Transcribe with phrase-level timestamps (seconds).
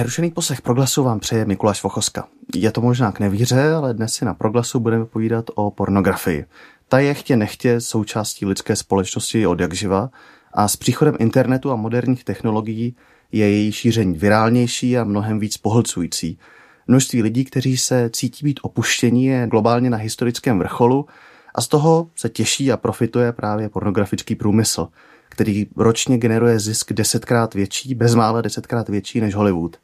[0.00, 2.28] Nerušený poslech Proglasu vám přeje Mikuláš Vochoska.
[2.54, 6.44] Je to možná k nevíře, ale dnes si na Proglasu budeme povídat o pornografii.
[6.88, 10.10] Ta je chtě nechtě součástí lidské společnosti od jak živa
[10.52, 12.96] a s příchodem internetu a moderních technologií
[13.32, 16.38] je její šíření virálnější a mnohem víc pohlcující.
[16.86, 21.06] Množství lidí, kteří se cítí být opuštění, je globálně na historickém vrcholu
[21.54, 24.88] a z toho se těší a profituje právě pornografický průmysl–
[25.30, 29.76] který ročně generuje zisk desetkrát větší, bezmála desetkrát větší než Hollywood.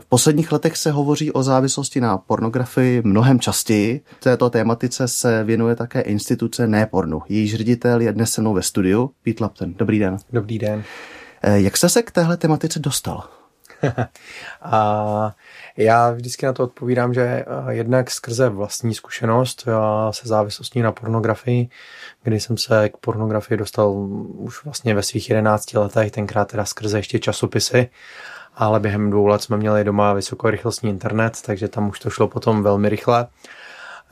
[0.00, 4.00] V posledních letech se hovoří o závislosti na pornografii mnohem častěji.
[4.22, 7.22] Této tématice se věnuje také instituce Nepornu.
[7.28, 9.74] Jejíž ředitel je dnes se mnou ve studiu, Pete Lapton.
[9.78, 10.16] Dobrý den.
[10.32, 10.82] Dobrý den.
[11.42, 13.39] Jak jste se k téhle tematice dostal?
[14.62, 15.34] a
[15.76, 19.68] já vždycky na to odpovídám, že eh, jednak skrze vlastní zkušenost
[20.10, 21.68] se závislostí na pornografii,
[22.22, 23.92] kdy jsem se k pornografii dostal
[24.28, 27.88] už vlastně ve svých 11 letech, tenkrát teda skrze ještě časopisy,
[28.54, 32.62] ale během dvou let jsme měli doma vysokorychlostní internet, takže tam už to šlo potom
[32.62, 33.26] velmi rychle.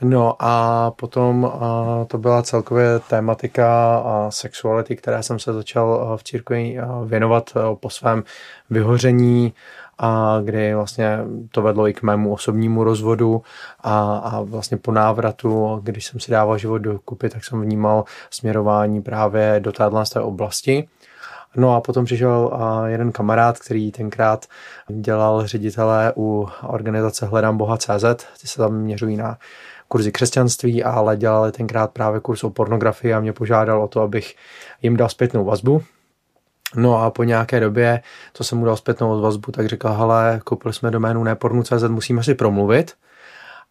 [0.01, 6.23] No a potom a to byla celkově tématika a sexuality, které jsem se začal v
[6.23, 8.23] církvi věnovat po svém
[8.69, 9.53] vyhoření
[9.97, 11.19] a kdy vlastně
[11.51, 13.41] to vedlo i k mému osobnímu rozvodu
[13.79, 18.03] a, a vlastně po návratu, když jsem si dával život do kupy, tak jsem vnímal
[18.29, 20.87] směrování právě do téhle oblasti.
[21.55, 22.51] No a potom přišel
[22.85, 24.45] jeden kamarád, který tenkrát
[24.87, 28.03] dělal ředitele u organizace Hledám Boha CZ,
[28.41, 29.37] ty se tam měřují na
[29.89, 34.35] kurzy křesťanství, ale dělali tenkrát právě kurz o pornografii a mě požádal o to, abych
[34.81, 35.83] jim dal zpětnou vazbu.
[36.75, 38.01] No a po nějaké době,
[38.33, 42.35] co jsem mu dal zpětnou vazbu, tak říkal, hele, koupili jsme doménu nepornu.cz, musíme si
[42.35, 42.93] promluvit.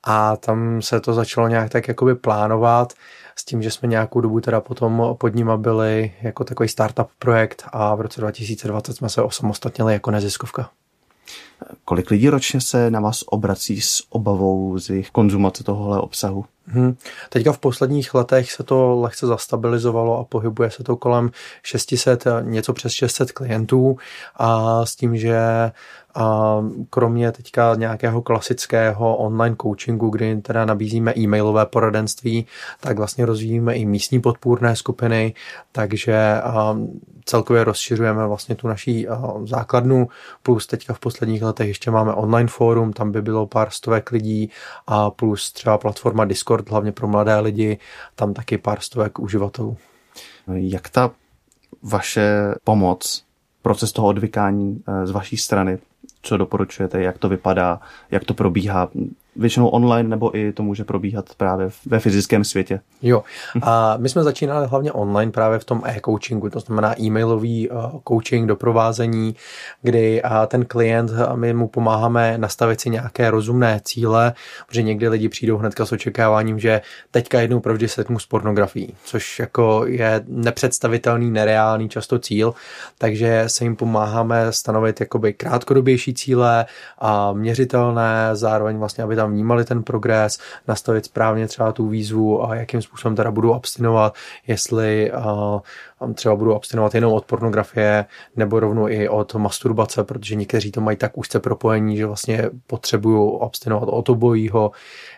[0.04, 2.92] A tam se to začalo nějak tak jakoby plánovat
[3.36, 7.64] s tím, že jsme nějakou dobu teda potom pod nima byli jako takový startup projekt
[7.72, 10.70] a v roce 2020 jsme se osamostatnili jako neziskovka.
[11.84, 16.44] Kolik lidí ročně se na vás obrací s obavou z jejich konzumace tohohle obsahu?
[16.66, 16.96] Hmm.
[17.28, 21.30] Teďka v posledních letech se to lehce zastabilizovalo a pohybuje se to kolem
[21.62, 23.96] 600, něco přes 600 klientů
[24.36, 25.40] a s tím, že
[26.18, 32.46] a kromě teďka nějakého klasického online coachingu, kdy teda nabízíme e-mailové poradenství,
[32.80, 35.34] tak vlastně rozvíjíme i místní podpůrné skupiny,
[35.72, 36.40] takže
[37.24, 39.06] celkově rozšiřujeme vlastně tu naší
[39.44, 40.08] základnu,
[40.42, 44.50] plus teďka v posledních letech ještě máme online fórum, tam by bylo pár stovek lidí
[44.86, 47.78] a plus třeba platforma Discord, hlavně pro mladé lidi,
[48.14, 49.76] tam taky pár stovek uživatelů.
[50.54, 51.10] Jak ta
[51.82, 53.24] vaše pomoc,
[53.62, 55.78] proces toho odvykání eh, z vaší strany
[56.22, 57.80] co doporučujete, jak to vypadá,
[58.10, 58.88] jak to probíhá
[59.36, 62.80] většinou online, nebo i to může probíhat právě ve fyzickém světě.
[63.02, 63.22] Jo,
[63.62, 67.76] a my jsme začínali hlavně online právě v tom e-coachingu, to znamená e-mailový uh,
[68.08, 69.34] coaching, doprovázení,
[69.82, 74.32] kdy ten klient, my mu pomáháme nastavit si nějaké rozumné cíle,
[74.66, 79.38] protože někdy lidi přijdou hnedka s očekáváním, že teďka jednou provždy setmu s pornografií, což
[79.38, 82.54] jako je nepředstavitelný, nereálný často cíl,
[82.98, 86.66] takže se jim pomáháme stanovit jakoby krátkodobější cíle
[86.98, 92.44] a měřitelné, zároveň vlastně, aby tam tam vnímali ten progres, nastavit správně třeba tu výzvu
[92.44, 94.14] a jakým způsobem teda budou abstinovat,
[94.46, 95.60] jestli uh,
[96.14, 98.06] třeba budou abstinovat jenom od pornografie
[98.36, 103.40] nebo rovnou i od masturbace, protože někteří to mají tak úzce propojení, že vlastně potřebují
[103.40, 104.70] abstinovat od obojího.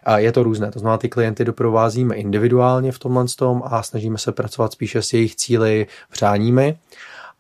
[0.05, 4.19] A je to různé, to znamená, ty klienty doprovázíme individuálně v tomhle tom a snažíme
[4.19, 6.79] se pracovat spíše s jejich cíly, přáními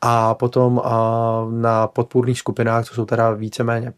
[0.03, 0.83] a potom
[1.51, 3.93] na podpůrných skupinách, to jsou teda víceméně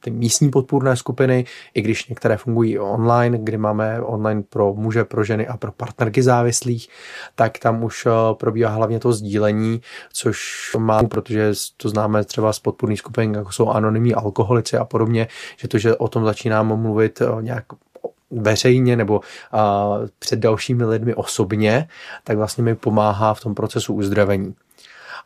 [0.00, 1.44] ty místní podpůrné skupiny,
[1.74, 6.22] i když některé fungují online, kdy máme online pro muže, pro ženy a pro partnerky
[6.22, 6.88] závislých,
[7.34, 9.80] tak tam už probíhá hlavně to sdílení,
[10.12, 15.28] což má, protože to známe třeba z podpůrných skupin, jako jsou anonymní alkoholici a podobně,
[15.56, 17.64] že to, že o tom začínám mluvit nějak
[18.30, 19.20] veřejně nebo
[19.52, 21.88] a, před dalšími lidmi osobně,
[22.24, 24.54] tak vlastně mi pomáhá v tom procesu uzdravení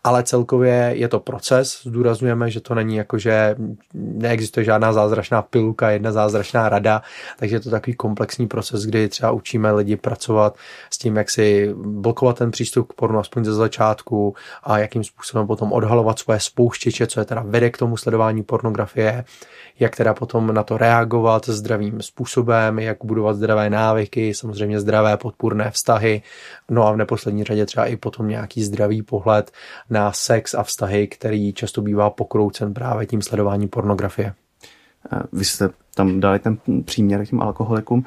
[0.05, 1.81] ale celkově je to proces.
[1.83, 3.57] Zdůrazňujeme, že to není jako, že
[3.95, 7.03] neexistuje žádná zázračná pilka, jedna zázračná rada,
[7.39, 10.57] takže je to takový komplexní proces, kdy třeba učíme lidi pracovat
[10.91, 15.47] s tím, jak si blokovat ten přístup k pornu aspoň ze začátku a jakým způsobem
[15.47, 19.25] potom odhalovat svoje spouštěče, co je teda vede k tomu sledování pornografie,
[19.81, 25.71] jak teda potom na to reagovat zdravým způsobem, jak budovat zdravé návyky, samozřejmě zdravé podpůrné
[25.71, 26.23] vztahy,
[26.71, 29.51] no a v neposlední řadě třeba i potom nějaký zdravý pohled
[29.91, 34.35] na sex a vztahy, který často bývá pokroucen právě tím sledováním pornografie.
[35.33, 38.05] Vy jste tam dali ten příměr k těm alkoholikům.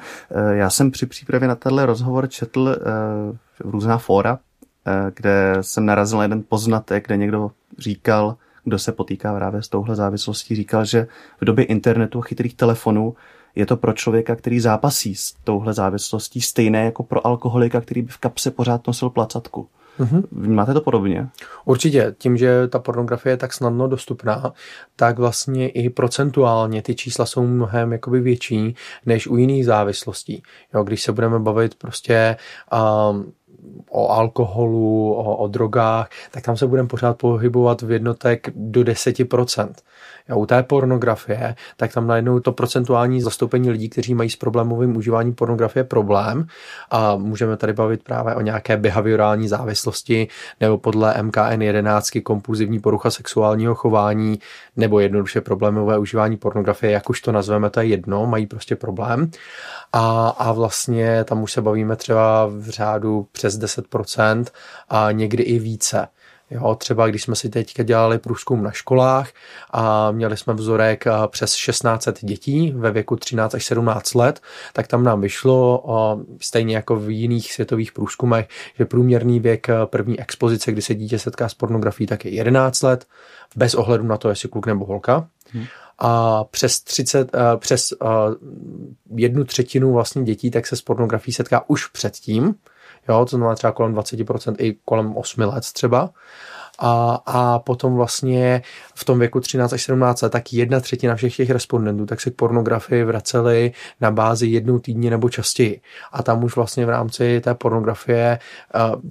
[0.52, 2.80] Já jsem při přípravě na tenhle rozhovor četl eh,
[3.60, 4.38] různá fóra,
[4.86, 9.68] eh, kde jsem narazil na jeden poznatek, kde někdo říkal, kdo se potýká právě s
[9.68, 11.06] touhle závislostí, říkal, že
[11.40, 13.14] v době internetu a chytrých telefonů
[13.54, 18.08] je to pro člověka, který zápasí s touhle závislostí, stejné jako pro alkoholika, který by
[18.08, 19.68] v kapse pořád nosil placatku.
[20.00, 20.22] Mm-hmm.
[20.32, 21.28] Vnímáte to podobně?
[21.64, 22.14] Určitě.
[22.18, 24.52] Tím, že ta pornografie je tak snadno dostupná,
[24.96, 30.42] tak vlastně i procentuálně ty čísla jsou mnohem jakoby větší než u jiných závislostí.
[30.74, 32.36] Jo, když se budeme bavit prostě
[33.10, 33.32] um,
[33.90, 39.72] o alkoholu, o, o drogách, tak tam se budeme pořád pohybovat v jednotek do 10%
[40.34, 45.34] u té pornografie, tak tam najednou to procentuální zastoupení lidí, kteří mají s problémovým užíváním
[45.34, 46.46] pornografie problém
[46.90, 50.28] a můžeme tady bavit právě o nějaké behaviorální závislosti
[50.60, 54.38] nebo podle MKN 11 kompulzivní porucha sexuálního chování
[54.76, 59.30] nebo jednoduše problémové užívání pornografie, jak už to nazveme, to je jedno, mají prostě problém.
[59.92, 64.44] A, a vlastně tam už se bavíme třeba v řádu přes 10%
[64.88, 66.08] a někdy i více.
[66.52, 69.30] Jo, třeba když jsme si teďka dělali průzkum na školách
[69.70, 74.40] a měli jsme vzorek přes 1600 dětí ve věku 13 až 17 let,
[74.72, 75.84] tak tam nám vyšlo,
[76.40, 81.48] stejně jako v jiných světových průzkumech, že průměrný věk první expozice, kdy se dítě setká
[81.48, 83.06] s pornografií, tak je 11 let,
[83.56, 85.28] bez ohledu na to, jestli kluk nebo holka.
[85.52, 85.64] Hmm.
[85.98, 87.92] A přes 30, přes
[89.16, 92.54] jednu třetinu vlastně dětí tak se s pornografií setká už předtím,
[93.08, 96.10] jo, to znamená třeba kolem 20% i kolem 8 let třeba.
[96.78, 98.62] A, a potom vlastně
[98.94, 102.30] v tom věku 13 až 17 let, tak jedna třetina všech těch respondentů tak se
[102.30, 105.80] k pornografii vraceli na bázi jednou týdně nebo častěji.
[106.12, 108.38] A tam už vlastně v rámci té pornografie,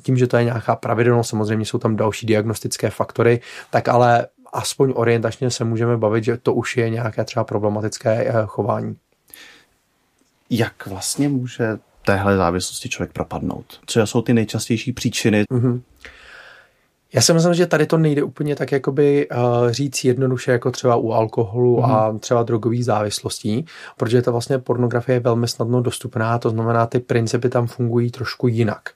[0.03, 4.93] tím, že to je nějaká pravidelnost, samozřejmě jsou tam další diagnostické faktory, tak ale aspoň
[4.95, 8.95] orientačně se můžeme bavit, že to už je nějaké třeba problematické eh, chování.
[10.49, 13.65] Jak vlastně může téhle závislosti člověk propadnout?
[13.85, 15.43] Co jsou ty nejčastější příčiny?
[15.43, 15.81] Mm-hmm.
[17.13, 20.95] Já si myslím, že tady to nejde úplně tak jakoby uh, říct jednoduše jako třeba
[20.95, 21.85] u alkoholu mm.
[21.85, 23.65] a třeba drogových závislostí,
[23.97, 28.47] protože ta vlastně pornografie je velmi snadno dostupná, to znamená, ty principy tam fungují trošku
[28.47, 28.89] jinak.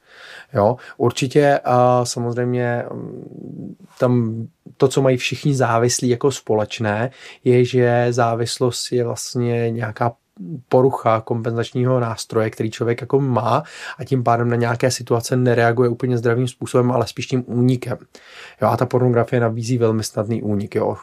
[0.54, 4.46] Jo, určitě a samozřejmě mm, tam
[4.78, 7.12] to, co mají všichni závislí jako společné,
[7.44, 10.14] je, že závislost je vlastně nějaká
[10.70, 13.64] porucha kompenzačního nástroje, který člověk jako má
[13.98, 17.98] a tím pádem na nějaké situace nereaguje úplně zdravým způsobem, ale spíš tím únikem.
[18.62, 20.76] Jo, a ta pornografie nabízí velmi snadný únik.
[20.76, 20.96] Jo.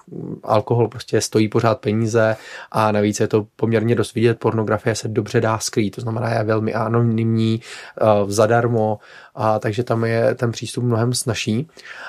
[0.42, 2.36] Alkohol prostě stojí pořád peníze
[2.72, 4.38] a navíc je to poměrně dost vidět.
[4.38, 7.60] Pornografie se dobře dá skrýt, to znamená je velmi anonymní,
[8.22, 8.98] uh, zadarmo,
[9.34, 11.68] a takže tam je ten přístup mnohem snažší.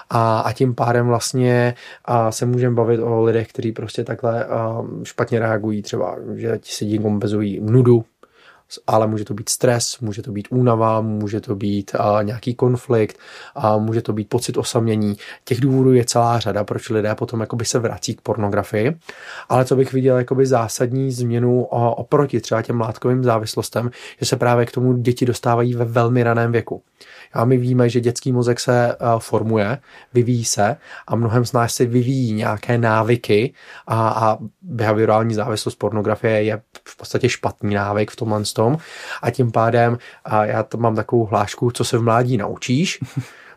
[0.09, 1.75] A, a tím pádem vlastně
[2.05, 6.71] a se můžeme bavit o lidech, kteří prostě takhle a, špatně reagují, třeba, že ti
[6.71, 8.05] si kompenzují nudu,
[8.87, 13.19] ale může to být stres, může to být únava, může to být a, nějaký konflikt,
[13.55, 15.17] a může to být pocit osamění.
[15.45, 18.97] Těch důvodů je celá řada, proč lidé potom jakoby se vrací k pornografii.
[19.49, 24.35] Ale co bych viděl jakoby zásadní změnu o, oproti třeba těm látkovým závislostem, že se
[24.35, 26.81] právě k tomu děti dostávají ve velmi raném věku.
[27.33, 29.77] A my víme, že dětský mozek se formuje,
[30.13, 30.77] vyvíjí se
[31.07, 33.53] a mnohem z nás se vyvíjí nějaké návyky
[33.87, 38.77] a, a behaviorální závislost pornografie je v podstatě špatný návyk v tomhle tom.
[39.21, 42.99] A tím pádem a já to mám takovou hlášku, co se v mládí naučíš,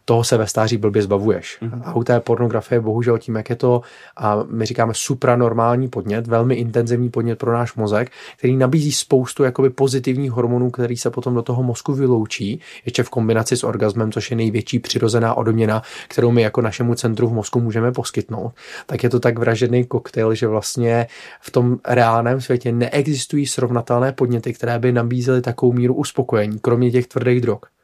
[0.09, 1.59] toho se ve stáří blbě zbavuješ.
[1.63, 1.83] Mm-hmm.
[1.85, 3.81] A u té pornografie, bohužel tím, jak je to,
[4.17, 9.71] a my říkáme supranormální podnět, velmi intenzivní podnět pro náš mozek, který nabízí spoustu jakoby
[9.71, 14.31] pozitivních hormonů, který se potom do toho mozku vyloučí, ještě v kombinaci s orgasmem, což
[14.31, 18.53] je největší přirozená odměna, kterou my jako našemu centru v mozku můžeme poskytnout.
[18.87, 21.07] Tak je to tak vražený koktejl, že vlastně
[21.41, 27.07] v tom reálném světě neexistují srovnatelné podněty, které by nabízely takovou míru uspokojení, kromě těch
[27.07, 27.76] tvrdých drog.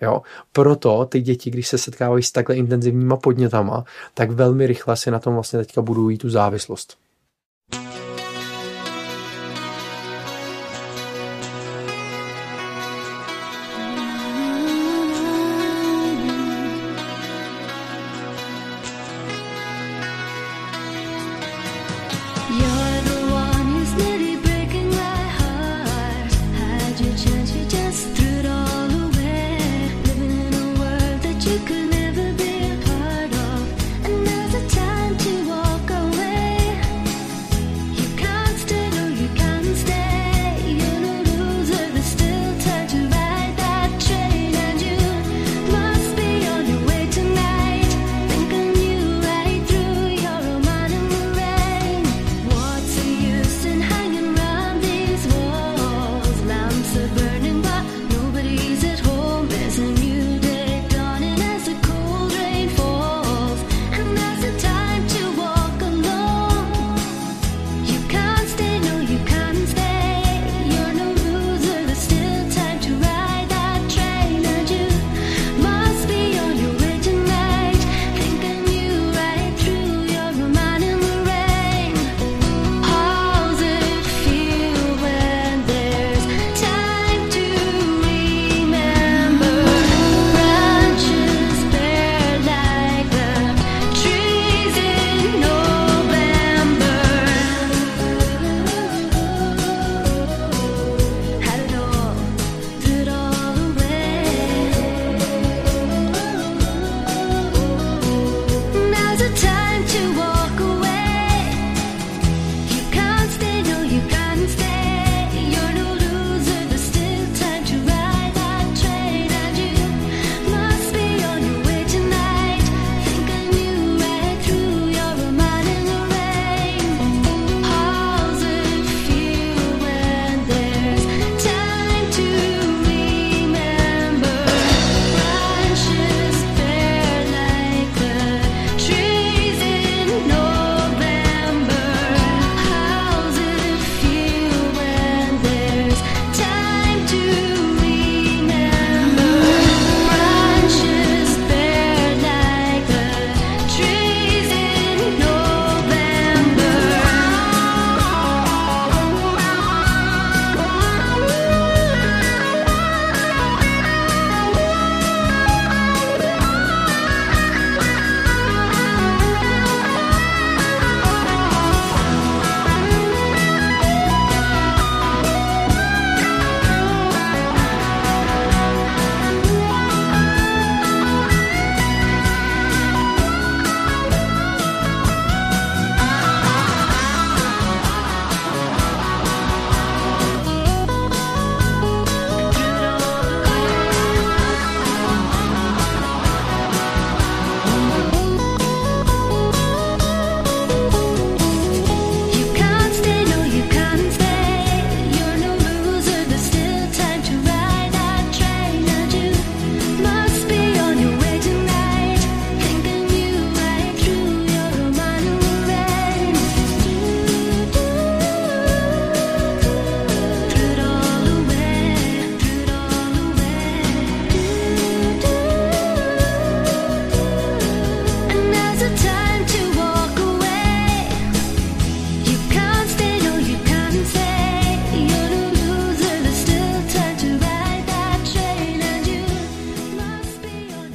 [0.00, 0.22] Jo?
[0.52, 5.18] Proto ty děti, když se setkávají s takhle intenzivníma podnětama, tak velmi rychle si na
[5.18, 6.98] tom vlastně teďka budují tu závislost.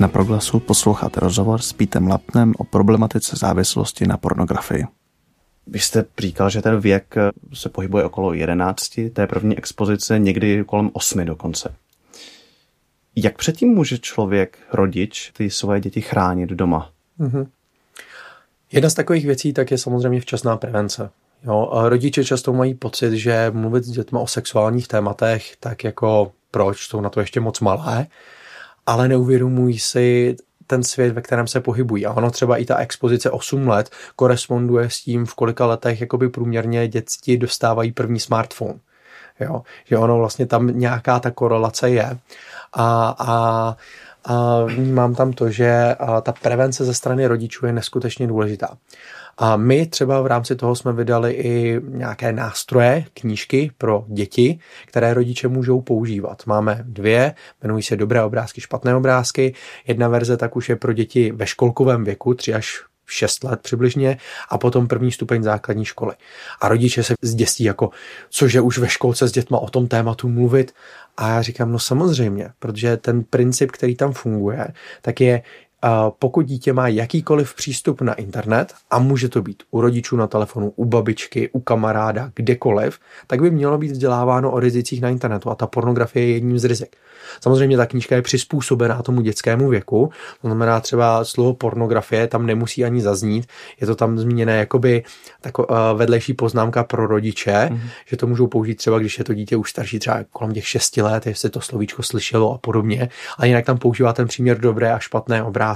[0.04, 4.86] Na proglasu posloucháte rozhovor s Pítem Lapnem o problematice závislosti na pornografii.
[5.68, 7.16] Vy jste říkal, že ten věk
[7.54, 11.76] se pohybuje okolo 11, té první expozice někdy kolem 8 dokonce.
[13.16, 16.90] Jak předtím může člověk, rodič, ty své děti chránit doma?
[17.20, 17.48] Mm-hmm.
[18.72, 21.10] Jedna z takových věcí tak je samozřejmě včasná prevence.
[21.44, 26.32] Jo, a rodiče často mají pocit, že mluvit s dětmi o sexuálních tématech, tak jako
[26.52, 28.08] proč, jsou na to ještě moc malé,
[28.86, 30.36] ale neuvědomují si
[30.68, 32.06] ten svět, ve kterém se pohybují.
[32.06, 36.30] A ono třeba i ta expozice 8 let koresponduje s tím, v kolika letech jakoby
[36.30, 38.80] průměrně děti dostávají první smartphone.
[39.40, 39.62] Jo?
[39.86, 42.18] Že ono vlastně tam nějaká ta korelace je.
[42.74, 43.78] A, a
[44.26, 48.78] a vnímám tam to, že ta prevence ze strany rodičů je neskutečně důležitá.
[49.38, 55.14] A my třeba v rámci toho jsme vydali i nějaké nástroje, knížky pro děti, které
[55.14, 56.44] rodiče můžou používat.
[56.46, 59.54] Máme dvě, jmenují se Dobré obrázky, špatné obrázky.
[59.88, 64.18] Jedna verze tak už je pro děti ve školkovém věku, 3 až 6 let přibližně
[64.50, 66.14] a potom první stupeň základní školy.
[66.62, 67.90] A rodiče se zděstí jako,
[68.30, 70.74] cože už ve školce s dětma o tom tématu mluvit.
[71.18, 74.68] A já říkám, no samozřejmě, protože ten princip, který tam funguje,
[75.02, 75.42] tak je
[76.20, 80.74] pokud dítě má jakýkoliv přístup na internet, a může to být u rodičů na telefonu,
[80.76, 85.50] u babičky, u kamaráda, kdekoliv, tak by mělo být vzděláváno o rizicích na internetu.
[85.50, 86.96] A ta pornografie je jedním z rizik.
[87.42, 90.10] Samozřejmě ta knížka je přizpůsobená tomu dětskému věku,
[90.42, 93.48] to znamená třeba slovo pornografie tam nemusí ani zaznít,
[93.82, 95.04] je to tam zmíněné jakoby
[95.42, 97.80] tako, uh, vedlejší poznámka pro rodiče, mm-hmm.
[98.06, 100.98] že to můžou použít třeba, když je to dítě už starší, třeba kolem těch 6
[100.98, 105.00] let, jestli to slovíčko slyšelo a podobně, a jinak tam používá ten příměr dobré a
[105.00, 105.73] špatné obrázky,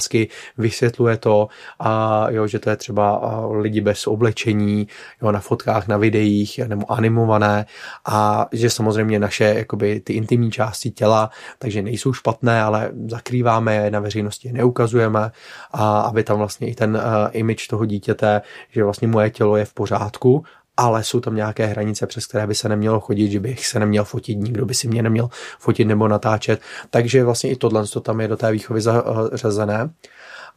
[0.57, 1.47] vysvětluje to,
[1.79, 4.87] a jo, že to je třeba lidi bez oblečení,
[5.21, 7.65] jo, na fotkách, na videích nebo animované
[8.05, 13.91] a že samozřejmě naše jakoby ty intimní části těla takže nejsou špatné, ale zakrýváme je,
[13.91, 15.31] na veřejnosti je neukazujeme
[15.71, 17.01] a aby tam vlastně i ten
[17.31, 20.43] image toho dítěte, že vlastně moje tělo je v pořádku,
[20.77, 24.03] ale jsou tam nějaké hranice, přes které by se nemělo chodit, že bych se neměl
[24.03, 25.29] fotit, nikdo by si mě neměl
[25.59, 26.61] fotit nebo natáčet.
[26.89, 29.89] Takže vlastně i tohle to tam je do té výchovy zařazené.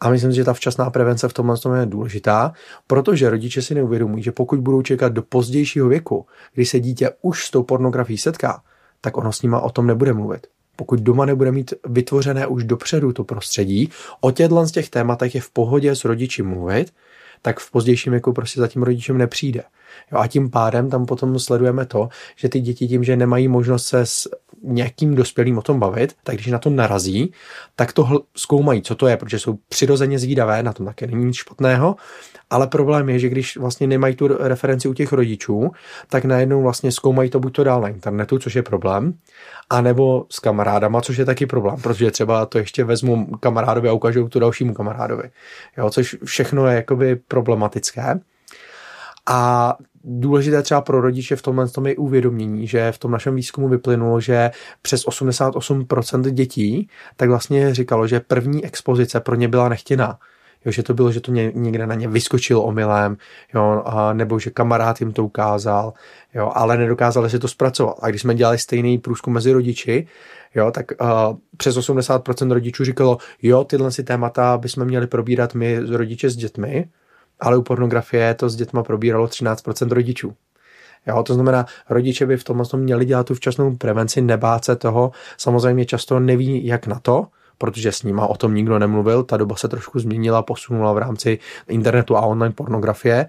[0.01, 2.53] A myslím, že ta včasná prevence v tomhle tom je důležitá,
[2.87, 7.47] protože rodiče si neuvědomují, že pokud budou čekat do pozdějšího věku, kdy se dítě už
[7.47, 8.63] s tou pornografií setká,
[9.01, 10.47] tak ono s nima o tom nebude mluvit
[10.81, 15.41] pokud doma nebude mít vytvořené už dopředu to prostředí, o těchto z těch tématech je
[15.41, 16.93] v pohodě s rodiči mluvit,
[17.43, 19.63] tak v pozdějším věku prostě za tím rodičem nepřijde.
[20.13, 23.87] Jo, a tím pádem tam potom sledujeme to, že ty děti tím, že nemají možnost
[23.87, 24.29] se s
[24.63, 27.33] nějakým dospělým o tom bavit, tak když na to narazí,
[27.77, 31.37] tak to zkoumají, co to je, protože jsou přirozeně zvídavé, na tom také není nic
[31.37, 31.97] špatného,
[32.51, 35.71] ale problém je, že když vlastně nemají tu referenci u těch rodičů,
[36.09, 39.15] tak najednou vlastně zkoumají to buď to dál na internetu, což je problém,
[39.71, 44.29] anebo s kamarádama, což je taky problém, protože třeba to ještě vezmu kamarádovi a ukážu
[44.29, 45.31] to dalšímu kamarádovi.
[45.79, 48.21] Jo, což všechno je jakoby problematické.
[49.29, 53.69] A důležité třeba pro rodiče v tomhle tom je uvědomění, že v tom našem výzkumu
[53.69, 54.51] vyplynulo, že
[54.83, 60.19] přes 88% dětí tak vlastně říkalo, že první expozice pro ně byla nechtěná.
[60.65, 63.17] Jo, že to bylo, že to ně, někde na ně vyskočilo omylem,
[63.55, 65.93] jo, a, nebo že kamarád jim to ukázal,
[66.35, 67.97] jo, ale nedokázali si to zpracovat.
[68.03, 70.07] A když jsme dělali stejný průzkum mezi rodiči,
[70.55, 71.09] jo, tak uh,
[71.57, 76.89] přes 80% rodičů říkalo, jo, tyhle si témata bychom měli probírat my rodiče s dětmi,
[77.41, 80.35] ale u pornografie to s dětma probíralo 13% rodičů.
[81.07, 85.13] Jo, to znamená, rodiče by v tomhle měli dělat tu včasnou prevenci, nebát se toho.
[85.37, 87.27] Samozřejmě často neví, jak na to,
[87.59, 89.23] protože s nima o tom nikdo nemluvil.
[89.23, 93.27] Ta doba se trošku změnila, posunula v rámci internetu a online pornografie,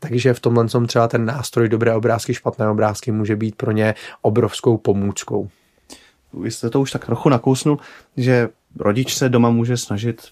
[0.00, 3.94] takže v tomhle som třeba ten nástroj dobré obrázky, špatné obrázky může být pro ně
[4.22, 5.48] obrovskou pomůckou.
[6.32, 7.78] Vy jste to už tak trochu nakousnul,
[8.16, 10.22] že rodič se doma může snažit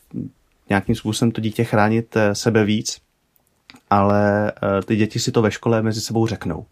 [0.69, 3.01] nějakým způsobem to dítě chránit eh, sebe víc,
[3.91, 6.67] ale eh, ty děti si to ve škole mezi sebou řeknou.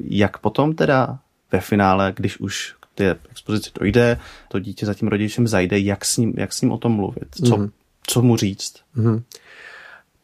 [0.00, 1.18] Jak potom teda
[1.52, 6.04] ve finále, když už k té expozici dojde, to dítě za tím rodičem zajde, jak
[6.04, 7.70] s ním, jak s ním o tom mluvit, co, mm.
[8.06, 8.74] co mu říct?
[8.94, 9.22] Mm.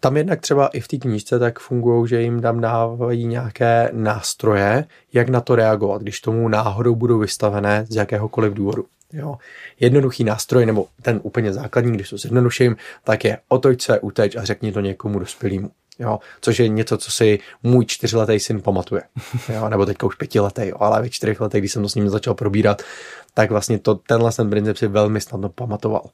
[0.00, 4.84] Tam jednak třeba i v té knížce tak fungují, že jim tam dávají nějaké nástroje,
[5.12, 8.86] jak na to reagovat, když tomu náhodou budou vystavené z jakéhokoliv důvodu.
[9.12, 9.36] Jo.
[9.80, 14.44] Jednoduchý nástroj, nebo ten úplně základní, když to zjednoduším, tak je otoč se, uteč a
[14.44, 15.70] řekni to někomu dospělému.
[15.98, 19.02] Jo, což je něco, co si můj čtyřletý syn pamatuje.
[19.54, 22.08] Jo, nebo teďka už pětiletý, jo, ale ve čtyřech letech, když jsem to s ním
[22.08, 22.82] začal probírat,
[23.34, 26.10] tak vlastně to, tenhle ten princip si velmi snadno pamatoval.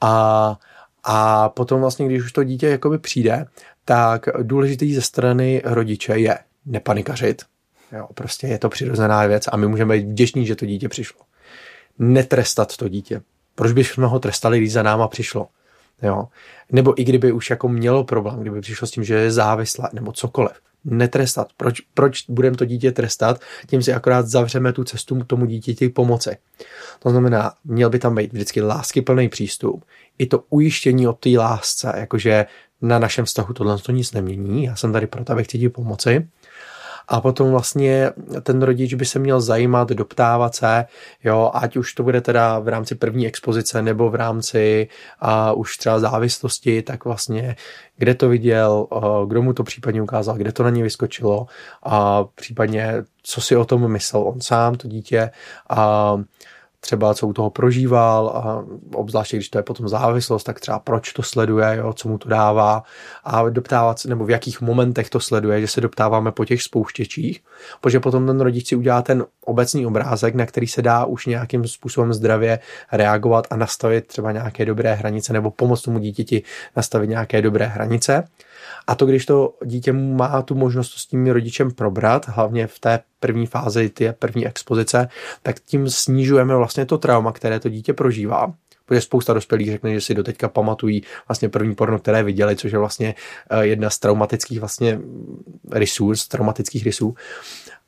[0.00, 0.56] A,
[1.04, 3.46] a potom vlastně, když už to dítě jakoby přijde,
[3.84, 7.42] tak důležitý ze strany rodiče je nepanikařit.
[7.92, 11.20] Jo, prostě je to přirozená věc a my můžeme být vděční, že to dítě přišlo.
[11.98, 13.22] Netrestat to dítě
[13.54, 15.48] Proč bychom ho trestali, když za náma přišlo?
[16.02, 16.28] Jo?
[16.72, 20.12] Nebo i kdyby už jako mělo problém, kdyby přišlo s tím, že je závislé nebo
[20.12, 20.52] cokoliv.
[20.84, 21.48] Netrestat.
[21.56, 23.40] Proč, proč budeme to dítě trestat?
[23.66, 26.36] Tím si akorát zavřeme tu cestu tomu dítěti pomoci.
[26.98, 29.84] To znamená, měl by tam být vždycky láskyplný přístup.
[30.18, 32.46] I to ujištění o té lásce, jakože
[32.82, 36.28] na našem vztahu tohle to nic nemění, já jsem tady proto, abych ti pomoci
[37.10, 38.10] a potom vlastně
[38.42, 40.84] ten rodič by se měl zajímat, doptávat se,
[41.24, 44.88] jo, ať už to bude teda v rámci první expozice nebo v rámci
[45.20, 47.56] a už třeba závislosti, tak vlastně
[47.96, 48.86] kde to viděl,
[49.26, 51.46] kdo mu to případně ukázal, kde to na něj vyskočilo
[51.82, 55.30] a případně co si o tom myslel on sám, to dítě.
[55.70, 56.16] A
[56.80, 58.64] třeba co u toho prožíval a
[58.94, 62.28] obzvláště když to je potom závislost, tak třeba proč to sleduje, jo, co mu to
[62.28, 62.82] dává
[63.24, 67.40] a doptávat se, nebo v jakých momentech to sleduje, že se doptáváme po těch spouštěčích,
[67.80, 71.68] protože potom ten rodič si udělá ten obecný obrázek, na který se dá už nějakým
[71.68, 72.58] způsobem zdravě
[72.92, 76.42] reagovat a nastavit třeba nějaké dobré hranice nebo pomoct tomu dítěti
[76.76, 78.24] nastavit nějaké dobré hranice.
[78.86, 83.00] A to, když to dítě má tu možnost s tím rodičem probrat, hlavně v té
[83.20, 85.08] první fázi, ty první expozice,
[85.42, 88.52] tak tím snižujeme vlastně to trauma, které to dítě prožívá.
[88.86, 92.78] Protože spousta dospělých řekne, že si doteďka pamatují vlastně první porno, které viděli, což je
[92.78, 93.14] vlastně
[93.50, 95.00] eh, jedna z traumatických vlastně
[95.72, 97.14] rysů, z traumatických rysů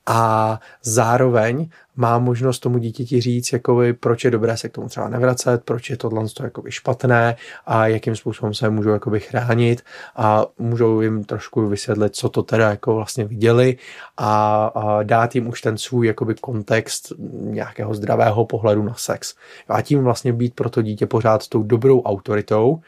[0.07, 5.09] a zároveň má možnost tomu dítěti říct, jakoby, proč je dobré se k tomu třeba
[5.09, 7.37] nevracet, proč je tohle jakoby špatné
[7.67, 9.83] a jakým způsobem se můžou jakoby chránit
[10.17, 13.77] a můžou jim trošku vysvětlit, co to teda jako vlastně viděli
[14.17, 19.35] a, a dát jim už ten svůj jakoby kontext nějakého zdravého pohledu na sex.
[19.69, 22.81] A tím vlastně být pro to dítě pořád tou dobrou autoritou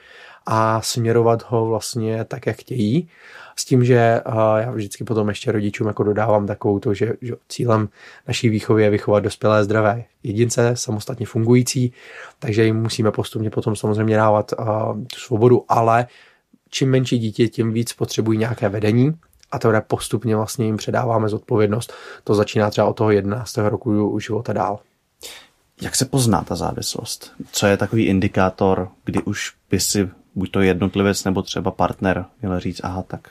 [0.46, 3.09] a směrovat ho vlastně tak, jak chtějí
[3.57, 4.20] s tím, že
[4.59, 7.88] já vždycky potom ještě rodičům jako dodávám takovou to, že, že cílem
[8.28, 11.92] naší výchovy je vychovat dospělé zdravé jedince, samostatně fungující,
[12.38, 14.52] takže jim musíme postupně potom samozřejmě dávat
[15.12, 16.07] tu svobodu, ale
[16.70, 19.14] čím menší dítě, tím víc potřebují nějaké vedení
[19.52, 21.92] a to postupně vlastně jim předáváme zodpovědnost.
[22.24, 23.57] To začíná třeba od toho 11.
[23.57, 24.78] roku života dál.
[25.83, 27.33] Jak se pozná ta závislost?
[27.52, 32.61] Co je takový indikátor, kdy už by si buď to jednotlivec nebo třeba partner měl
[32.61, 33.29] říct, aha, tak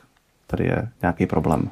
[0.47, 1.69] tady je nějaký problém.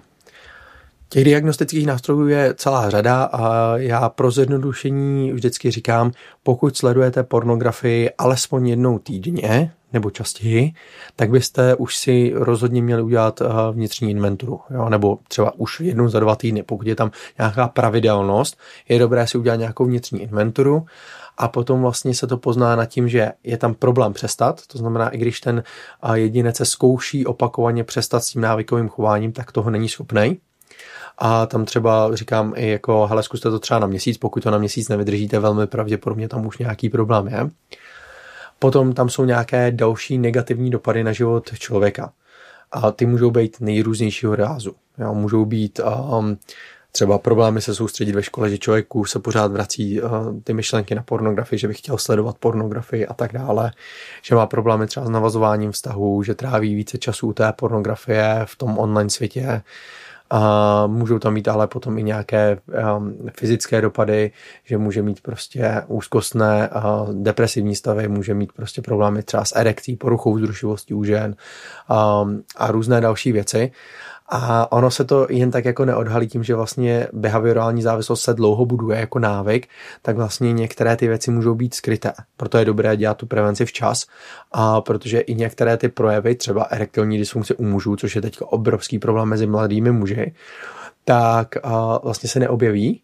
[1.09, 6.11] Těch diagnostických nástrojů je celá řada a já pro zjednodušení vždycky říkám,
[6.43, 10.73] pokud sledujete pornografii alespoň jednou týdně nebo častěji,
[11.15, 14.89] tak byste už si rozhodně měli udělat eh, vnitřní inventuru, jo?
[14.89, 18.57] nebo třeba už jednou za dva týdny, pokud je tam nějaká pravidelnost,
[18.89, 20.85] je dobré si udělat nějakou vnitřní inventuru
[21.41, 25.09] a potom vlastně se to pozná na tím, že je tam problém přestat, to znamená,
[25.09, 25.63] i když ten
[26.13, 30.39] jedinec se zkouší opakovaně přestat s tím návykovým chováním, tak toho není schopný.
[31.17, 34.57] A tam třeba říkám i jako, hele, zkuste to třeba na měsíc, pokud to na
[34.57, 37.49] měsíc nevydržíte, velmi pravděpodobně tam už nějaký problém je.
[38.59, 42.13] Potom tam jsou nějaké další negativní dopady na život člověka.
[42.71, 44.75] A ty můžou být nejrůznějšího rázu.
[44.97, 45.79] Jo, můžou být
[46.19, 46.37] um,
[46.91, 50.09] třeba problémy se soustředit ve škole, že člověk už se pořád vrací uh,
[50.43, 53.71] ty myšlenky na pornografii, že by chtěl sledovat pornografii a tak dále,
[54.21, 58.55] že má problémy třeba s navazováním vztahu, že tráví více času u té pornografie v
[58.55, 59.61] tom online světě,
[60.33, 62.57] a můžou tam mít ale potom i nějaké
[62.97, 64.31] um, fyzické dopady,
[64.63, 69.95] že může mít prostě úzkostné uh, depresivní stavy, může mít prostě problémy třeba s erekcí,
[69.95, 71.35] poruchou vzrušivosti u žen
[71.89, 73.71] um, a různé další věci.
[74.33, 78.65] A ono se to jen tak jako neodhalí tím, že vlastně behaviorální závislost se dlouho
[78.65, 79.67] buduje jako návyk,
[80.01, 82.13] tak vlastně některé ty věci můžou být skryté.
[82.37, 84.05] Proto je dobré dělat tu prevenci včas,
[84.51, 88.99] a protože i některé ty projevy, třeba erektilní dysfunkce u mužů, což je teď obrovský
[88.99, 90.33] problém mezi mladými muži,
[91.05, 91.55] tak
[92.03, 93.01] vlastně se neobjeví,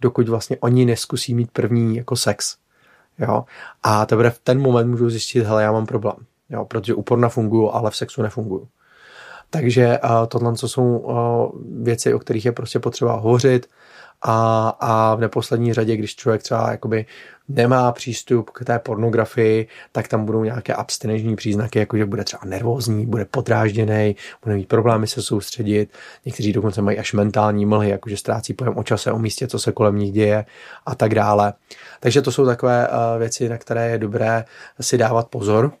[0.00, 2.56] dokud vlastně oni neskusí mít první jako sex.
[3.18, 3.44] Jo?
[3.82, 6.16] A teprve v ten moment můžu zjistit, hele, já mám problém.
[6.50, 6.64] Jo?
[6.64, 8.62] Protože úporna fungují, ale v sexu nefungují.
[9.50, 13.66] Takže uh, tohle co jsou uh, věci, o kterých je prostě potřeba hovořit
[14.22, 17.06] a, a v neposlední řadě, když člověk třeba jakoby
[17.48, 22.40] nemá přístup k té pornografii, tak tam budou nějaké abstinenční příznaky, jako že bude třeba
[22.44, 25.90] nervózní, bude podrážděný, bude mít problémy se soustředit,
[26.24, 29.72] někteří dokonce mají až mentální mlhy, jakože ztrácí pojem o čase, o místě, co se
[29.72, 30.44] kolem nich děje
[30.86, 31.52] a tak dále.
[32.00, 34.44] Takže to jsou takové uh, věci, na které je dobré
[34.80, 35.72] si dávat pozor.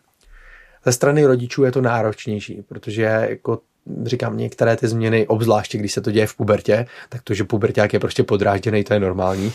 [0.84, 3.60] Ze strany rodičů je to náročnější, protože jako
[4.02, 7.92] říkám, některé ty změny, obzvláště když se to děje v pubertě, tak to, že puberták
[7.92, 9.52] je prostě podrážděný, to je normální.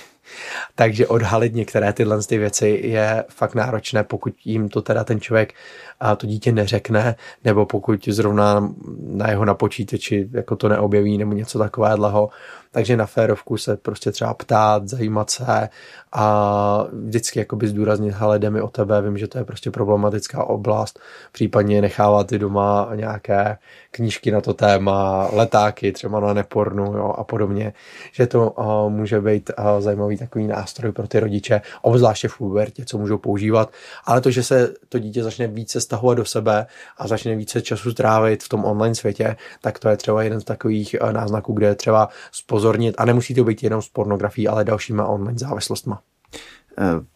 [0.76, 5.54] Takže odhalit některé tyhle ty věci je fakt náročné, pokud jim to teda ten člověk
[6.00, 11.34] a to dítě neřekne, nebo pokud zrovna na jeho na počítači jako to neobjeví nebo
[11.34, 12.30] něco takového,
[12.76, 15.70] takže na férovku se prostě třeba ptát, zajímat se
[16.12, 20.44] a vždycky jakoby zdůraznit, hele, jde mi o tebe, vím, že to je prostě problematická
[20.44, 21.00] oblast,
[21.32, 23.58] případně nechávat ty doma nějaké
[23.92, 27.74] knížky na to téma, letáky třeba na nepornu jo, a podobně,
[28.12, 32.86] že to uh, může být uh, zajímavý takový nástroj pro ty rodiče, obzvláště v pubertě,
[32.86, 33.74] co můžou používat,
[34.06, 36.66] ale to, že se to dítě začne více stahovat do sebe
[36.98, 40.44] a začne více času trávit v tom online světě, tak to je třeba jeden z
[40.44, 44.64] takových uh, náznaků, kde je třeba spozornit a nemusí to být jenom s pornografií, ale
[44.64, 46.02] dalšíma online závislostma.
[46.78, 47.15] Uh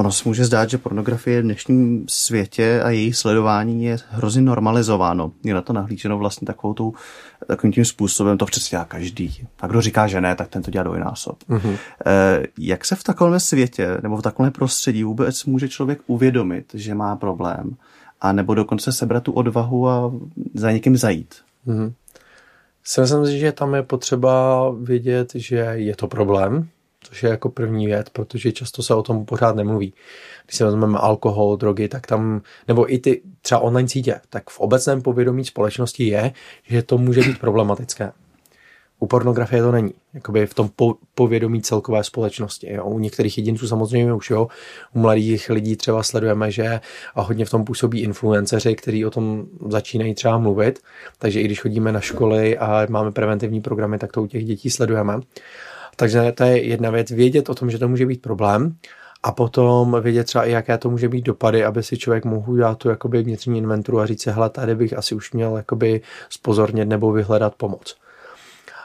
[0.00, 5.32] Ono se může zdát, že pornografie v dnešním světě a její sledování je hrozně normalizováno.
[5.44, 6.92] Je na to nahlíženo vlastně takovou tou,
[7.46, 9.46] takovým tím způsobem, to přece dělá každý.
[9.60, 11.38] A kdo říká, že ne, tak ten to dělá dvojnásob.
[11.48, 11.76] Mm-hmm.
[12.06, 16.94] E, jak se v takovém světě nebo v takovém prostředí vůbec může člověk uvědomit, že
[16.94, 17.76] má problém?
[18.20, 20.12] A nebo dokonce sebrat tu odvahu a
[20.54, 21.34] za někým zajít?
[21.66, 21.92] Mm-hmm.
[22.84, 26.68] Si myslím, že tam je potřeba vědět, že je to problém,
[27.00, 29.94] což je jako první věc, protože často se o tom pořád nemluví.
[30.46, 34.60] Když se vezmeme alkohol, drogy, tak tam, nebo i ty třeba online sítě, tak v
[34.60, 36.32] obecném povědomí společnosti je,
[36.62, 38.12] že to může být problematické.
[39.02, 42.72] U pornografie to není, jakoby v tom po, povědomí celkové společnosti.
[42.72, 42.84] Jo.
[42.84, 44.48] U některých jedinců samozřejmě už jo,
[44.94, 46.80] u mladých lidí třeba sledujeme, že
[47.14, 50.80] a hodně v tom působí influenceři, kteří o tom začínají třeba mluvit,
[51.18, 54.70] takže i když chodíme na školy a máme preventivní programy, tak to u těch dětí
[54.70, 55.20] sledujeme.
[56.00, 58.76] Takže to je jedna věc, vědět o tom, že to může být problém
[59.22, 62.78] a potom vědět třeba i, jaké to může být dopady, aby si člověk mohl udělat
[62.78, 66.88] tu jakoby vnitřní inventuru a říct si, hele, tady bych asi už měl jakoby spozornět
[66.88, 67.96] nebo vyhledat pomoc.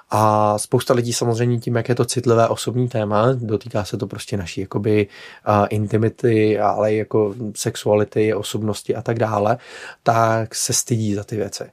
[0.09, 4.37] A spousta lidí samozřejmě tím, jak je to citlivé osobní téma, dotýká se to prostě
[4.37, 5.07] naší jakoby
[5.47, 9.57] uh, intimity, ale i jako sexuality, osobnosti a tak dále,
[10.03, 11.63] tak se stydí za ty věci.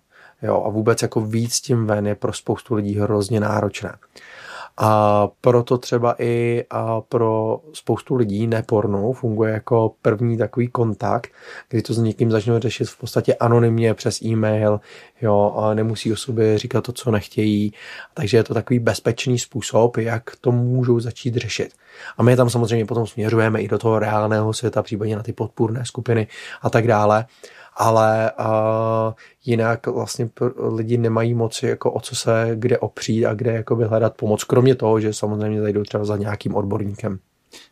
[0.42, 3.94] Jo, a vůbec jako víc tím ven je pro spoustu lidí hrozně náročné.
[4.76, 11.30] A proto třeba i a pro spoustu lidí nepornou funguje jako první takový kontakt,
[11.68, 14.80] kdy to s někým začnou řešit v podstatě anonymně přes e-mail,
[15.22, 17.72] jo, a nemusí o sobě říkat to, co nechtějí.
[18.14, 21.72] Takže je to takový bezpečný způsob, jak to můžou začít řešit.
[22.16, 25.84] A my tam samozřejmě potom směřujeme i do toho reálného světa, případně na ty podpůrné
[25.84, 26.26] skupiny
[26.62, 27.26] a tak dále
[27.76, 29.12] ale uh,
[29.44, 30.30] jinak vlastně
[30.74, 34.74] lidi nemají moc jako o co se kde opřít a kde jako vyhledat pomoc, kromě
[34.74, 37.18] toho, že samozřejmě zajdou třeba za nějakým odborníkem.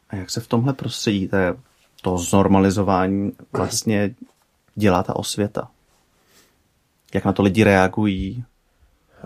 [0.09, 1.37] A jak se v tomhle prostředí, to,
[2.03, 4.15] to znormalizování vlastně
[4.75, 5.69] dělá ta osvěta?
[7.15, 8.45] Jak na to lidi reagují?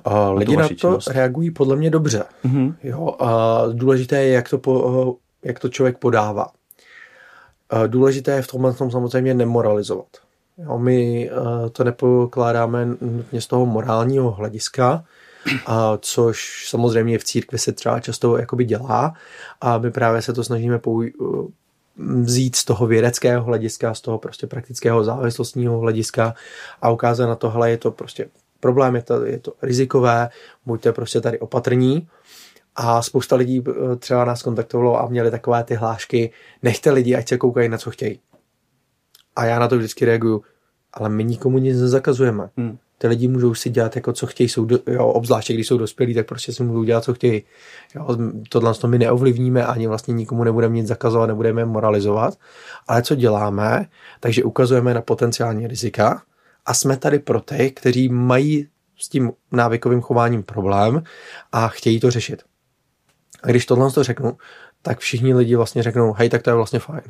[0.07, 1.07] Uh, lidi na to činnost?
[1.07, 2.25] reagují podle mě dobře.
[2.45, 2.75] Mm-hmm.
[2.83, 6.47] Jo, a důležité je, jak to, po, jak to člověk podává.
[7.87, 10.07] Důležité je v tomhle tom samozřejmě nemoralizovat.
[10.59, 15.05] Jo, my uh, to nepokládáme nutně z toho morálního hlediska,
[15.67, 19.15] a což samozřejmě v církvi se třeba často jakoby dělá
[19.61, 21.03] a my právě se to snažíme pou,
[21.97, 26.35] vzít z toho vědeckého hlediska, z toho prostě praktického závislostního hlediska
[26.83, 28.29] a ukázat na to, hele, je to prostě
[28.61, 30.29] problém, je to, je to rizikové,
[30.67, 32.09] buďte prostě tady opatrní.
[32.77, 36.31] A spousta lidí eh, třeba nás kontaktovalo a měli takové ty hlášky,
[36.63, 38.21] nechte lidi, ať se koukají na co chtějí.
[39.37, 40.43] A já na to vždycky reaguju,
[40.93, 42.49] ale my nikomu nic nezakazujeme.
[42.57, 42.79] Hmm.
[42.99, 46.15] Ty lidi můžou si dělat jako co chtějí, jsou do, jo, obzvláště když jsou dospělí,
[46.15, 47.43] tak prostě si můžou dělat co chtějí.
[47.95, 48.17] Jo,
[48.49, 52.35] tohle to my neovlivníme, ani vlastně nikomu nebudeme nic zakazovat, nebudeme moralizovat,
[52.89, 53.87] ale co děláme,
[54.21, 56.23] takže ukazujeme na potenciální rizika
[56.67, 58.69] a jsme tady pro ty, kteří mají
[58.99, 61.03] s tím návykovým chováním problém
[61.53, 62.43] a chtějí to řešit.
[63.43, 64.37] A když tohle to řeknu,
[64.83, 67.03] tak všichni lidi vlastně řeknou, hej, tak to je vlastně fajn.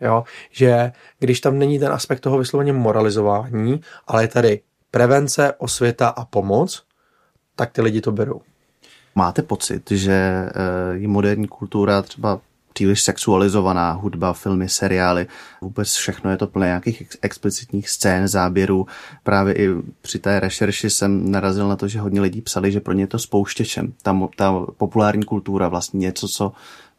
[0.00, 0.24] Jo?
[0.50, 6.24] Že když tam není ten aspekt toho vysloveně moralizování, ale je tady prevence, osvěta a
[6.24, 6.84] pomoc,
[7.56, 8.40] tak ty lidi to berou.
[9.14, 10.50] Máte pocit, že eh,
[10.92, 12.40] je moderní kultura třeba
[12.76, 15.26] příliš sexualizovaná hudba, filmy, seriály,
[15.60, 18.86] vůbec všechno je to plné nějakých explicitních scén, záběrů.
[19.22, 19.68] Právě i
[20.02, 23.06] při té rešerši jsem narazil na to, že hodně lidí psali, že pro ně je
[23.06, 23.92] to spouštěčem.
[24.02, 26.52] Ta, ta populární kultura vlastně něco, co,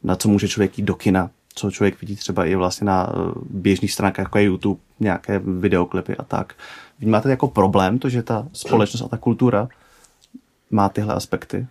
[0.04, 3.32] na co může člověk jít do kina, co člověk vidí třeba i vlastně na eh,
[3.50, 6.54] běžných stránkách, jako je YouTube, nějaké videoklipy a tak.
[7.00, 9.68] Vnímáte jako problém to, že ta společnost a ta kultura
[10.72, 11.68] má tyhle aspekty?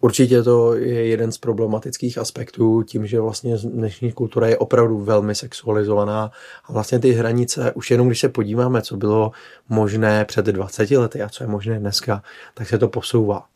[0.00, 5.34] Určitě to je jeden z problematických aspektů, tím, že vlastně dnešní kultura je opravdu velmi
[5.34, 6.30] sexualizovaná
[6.64, 9.32] a vlastně ty hranice, už jenom když se podíváme, co bylo
[9.68, 12.22] možné před 20 lety a co je možné dneska,
[12.54, 13.46] tak se to posouvá.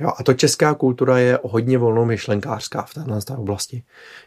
[0.00, 3.82] Jo, a to česká kultura je hodně volnou myšlenkářská v téhle oblasti.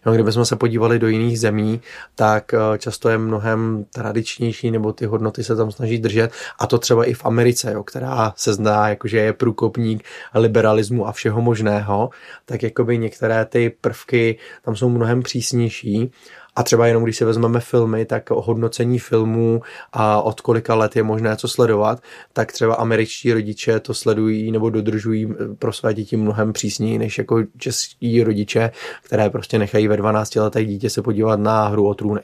[0.05, 1.81] Jo, kdybychom se podívali do jiných zemí,
[2.15, 6.31] tak eh, často je mnohem tradičnější, nebo ty hodnoty se tam snaží držet.
[6.59, 11.11] A to třeba i v Americe, jo, která se zná, jakože je průkopník liberalismu a
[11.11, 12.09] všeho možného,
[12.45, 16.11] tak jakoby některé ty prvky tam jsou mnohem přísnější
[16.55, 19.61] a třeba jenom když si vezmeme filmy, tak hodnocení filmů
[19.93, 21.99] a od kolika let je možné co sledovat,
[22.33, 27.43] tak třeba američtí rodiče to sledují nebo dodržují pro své děti mnohem přísněji než jako
[27.57, 28.71] český rodiče,
[29.03, 32.21] které prostě nechají ve 12 letech dítě se podívat na hru o trůny.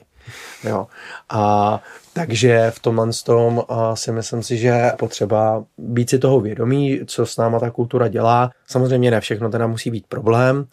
[0.64, 0.86] Jo.
[1.28, 3.62] A takže v tomhle tom
[3.94, 8.50] si myslím si, že potřeba být si toho vědomí, co s náma ta kultura dělá.
[8.66, 10.66] Samozřejmě ne všechno teda musí být problém,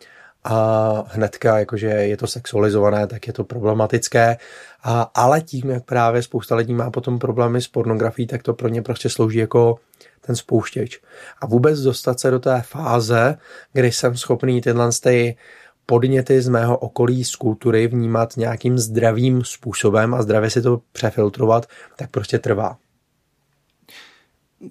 [0.49, 4.38] a hnedka, jakože je to sexualizované, tak je to problematické.
[4.83, 8.67] A, ale tím, jak právě spousta lidí má potom problémy s pornografií, tak to pro
[8.67, 9.75] ně prostě slouží jako
[10.21, 10.99] ten spouštěč.
[11.41, 13.38] A vůbec dostat se do té fáze,
[13.73, 15.38] kdy jsem schopný tyhle ty
[15.86, 21.65] podněty z mého okolí, z kultury vnímat nějakým zdravým způsobem a zdravě si to přefiltrovat,
[21.95, 22.77] tak prostě trvá.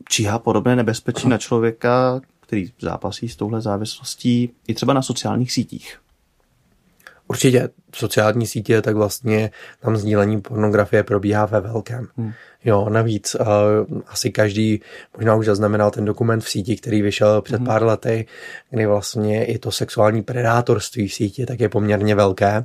[0.08, 5.98] Číhá podobné nebezpečí na člověka, který zápasí s touhle závislostí i třeba na sociálních sítích.
[7.28, 12.08] Určitě sociální sítě, tak vlastně tam sdílení pornografie probíhá ve velkém.
[12.16, 12.32] Hmm.
[12.64, 14.80] Jo, navíc uh, asi každý
[15.16, 17.66] možná už zaznamenal ten dokument v síti, který vyšel před hmm.
[17.66, 18.26] pár lety,
[18.70, 22.64] kdy vlastně i to sexuální predátorství v síti tak je poměrně velké.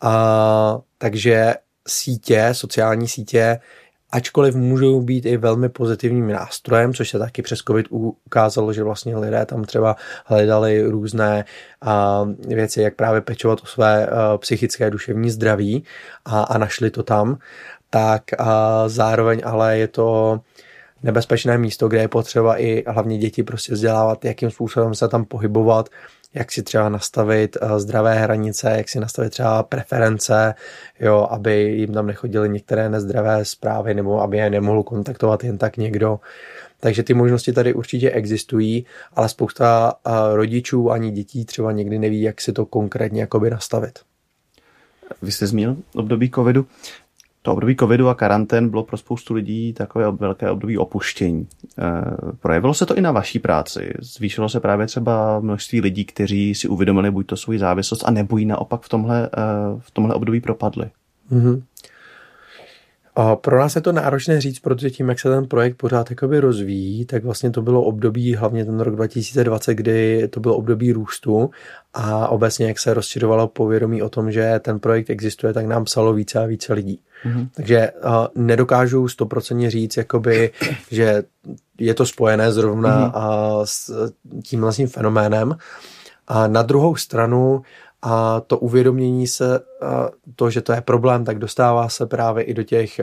[0.00, 1.54] A, takže
[1.88, 3.58] sítě, sociální sítě
[4.10, 7.86] ačkoliv můžou být i velmi pozitivním nástrojem, což se taky přes COVID
[8.26, 11.44] ukázalo, že vlastně lidé tam třeba hledali různé
[11.86, 15.84] uh, věci, jak právě pečovat o své uh, psychické duševní zdraví
[16.24, 17.38] a, a našli to tam,
[17.90, 18.46] tak uh,
[18.86, 20.40] zároveň ale je to
[21.02, 25.88] nebezpečné místo, kde je potřeba i hlavně děti prostě vzdělávat, jakým způsobem se tam pohybovat,
[26.36, 30.54] jak si třeba nastavit eh, zdravé hranice, jak si nastavit třeba preference,
[31.00, 35.76] jo, aby jim tam nechodily některé nezdravé zprávy nebo aby je nemohl kontaktovat jen tak
[35.76, 36.20] někdo.
[36.80, 42.22] Takže ty možnosti tady určitě existují, ale spousta eh, rodičů ani dětí třeba někdy neví,
[42.22, 43.98] jak si to konkrétně jakoby nastavit.
[45.22, 46.66] Vy jste zmínil období covidu
[47.46, 51.46] to období covidu a karantén bylo pro spoustu lidí takové velké období opuštění.
[51.78, 51.92] E,
[52.40, 53.92] projevilo se to i na vaší práci?
[54.00, 58.38] Zvýšilo se právě třeba množství lidí, kteří si uvědomili buď to svou závislost a nebo
[58.38, 59.30] ji naopak v tomhle, e,
[59.78, 60.90] v tomhle období propadli?
[61.32, 61.62] Mm-hmm.
[63.34, 67.04] Pro nás je to náročné říct, protože tím, jak se ten projekt pořád jakoby rozvíjí,
[67.04, 71.50] tak vlastně to bylo období, hlavně ten rok 2020, kdy to bylo období růstu
[71.94, 76.12] a obecně, jak se rozšiřovalo povědomí o tom, že ten projekt existuje, tak nám psalo
[76.12, 77.00] více a více lidí.
[77.24, 77.48] Mm-hmm.
[77.54, 80.50] Takže uh, nedokážu stoprocentně říct, jakoby,
[80.90, 81.22] že
[81.78, 83.58] je to spojené zrovna mm-hmm.
[83.58, 85.56] uh, s tím vlastním fenoménem.
[86.28, 87.62] A na druhou stranu
[88.02, 89.60] a to uvědomění se,
[90.36, 93.00] to, že to je problém, tak dostává se právě i do těch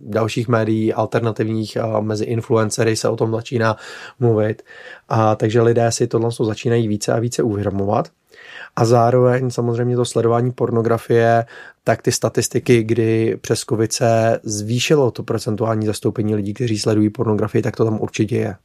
[0.00, 3.76] dalších médií alternativních, mezi influencery se o tom začíná
[4.20, 4.62] mluvit.
[5.08, 8.08] A takže lidé si tohle začínají více a více uvědomovat.
[8.76, 11.44] A zároveň samozřejmě to sledování pornografie,
[11.84, 17.62] tak ty statistiky, kdy přes COVID se zvýšilo to procentuální zastoupení lidí, kteří sledují pornografii,
[17.62, 18.56] tak to tam určitě je.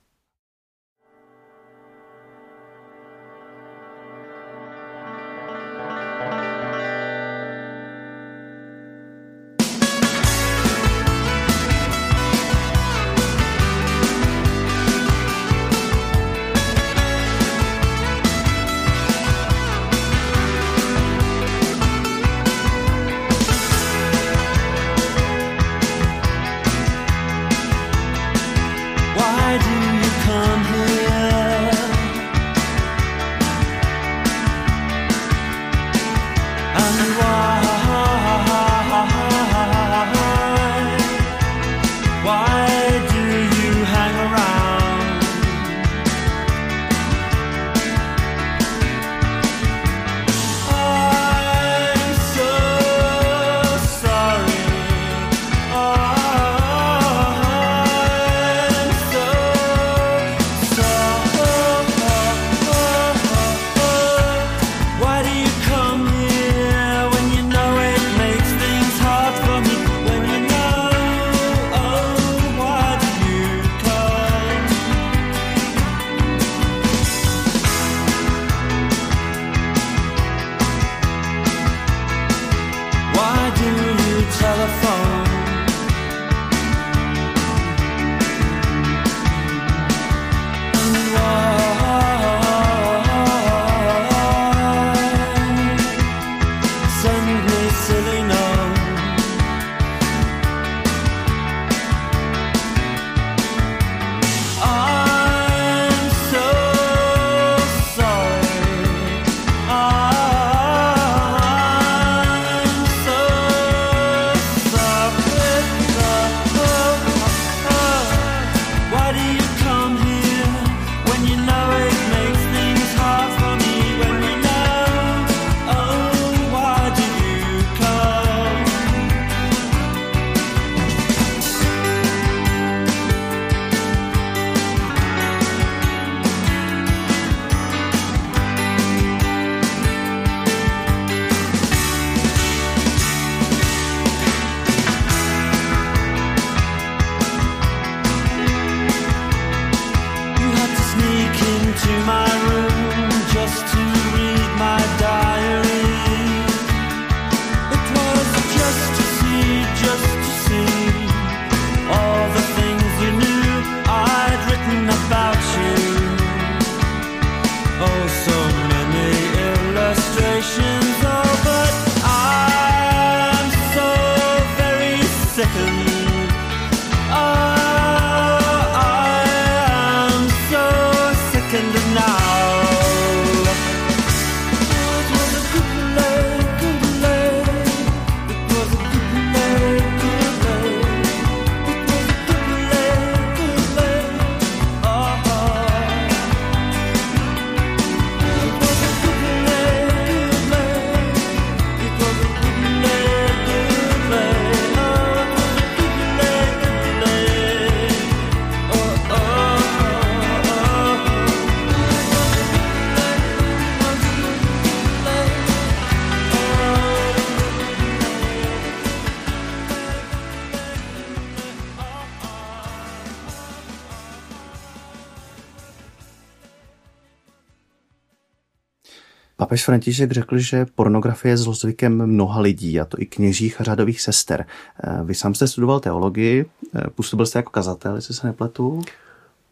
[229.65, 234.01] Papež František řekl, že pornografie je zlozvykem mnoha lidí, a to i kněžích a řadových
[234.01, 234.45] sester.
[234.83, 236.45] Eh, vy sám jste studoval teologii,
[236.75, 238.81] eh, působil jste jako kazatel, jestli se nepletu?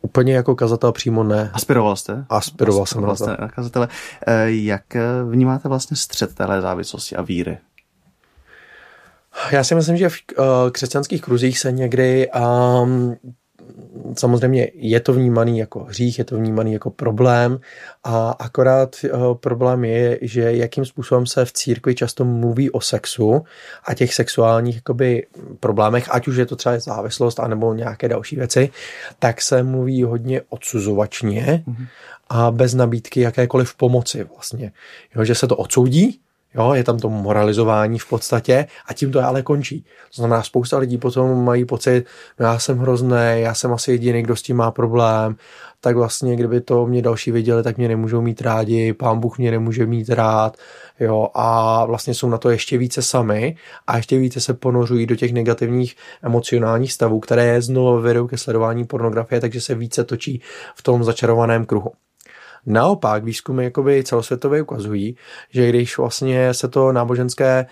[0.01, 1.49] Úplně jako kazatel přímo ne.
[1.53, 2.25] Aspiroval jste?
[2.29, 3.27] Aspiroval, jsem na to.
[3.27, 3.87] Na kazatele.
[4.27, 4.83] Eh, jak
[5.29, 7.57] vnímáte vlastně střed téhle závislosti a víry?
[9.51, 10.15] Já si myslím, že v
[10.71, 12.29] křesťanských kruzích se někdy
[12.83, 13.15] um,
[14.17, 17.59] samozřejmě je to vnímaný jako hřích, je to vnímaný jako problém
[18.03, 23.45] a akorát uh, problém je, že jakým způsobem se v církvi často mluví o sexu
[23.85, 25.27] a těch sexuálních jakoby,
[25.59, 28.69] problémech, ať už je to třeba závislost anebo nějaké další věci,
[29.19, 31.87] tak se mluví hodně odsuzovačně mm-hmm.
[32.29, 34.71] a bez nabídky jakékoliv pomoci vlastně.
[35.15, 36.19] Jo, že se to odsoudí,
[36.55, 39.81] Jo, je tam to moralizování v podstatě a tím to ale končí.
[39.81, 42.05] To znamená, spousta lidí potom mají pocit,
[42.39, 45.35] no já jsem hrozný, já jsem asi jediný, kdo s tím má problém,
[45.79, 49.51] tak vlastně, kdyby to mě další viděli, tak mě nemůžou mít rádi, pán Bůh mě
[49.51, 50.57] nemůže mít rád,
[50.99, 53.55] jo, a vlastně jsou na to ještě více sami
[53.87, 58.85] a ještě více se ponořují do těch negativních emocionálních stavů, které znovu vedou ke sledování
[58.85, 60.41] pornografie, takže se více točí
[60.75, 61.91] v tom začarovaném kruhu.
[62.65, 65.15] Naopak výzkumy jakoby celosvětově ukazují,
[65.49, 67.65] že když vlastně se to náboženské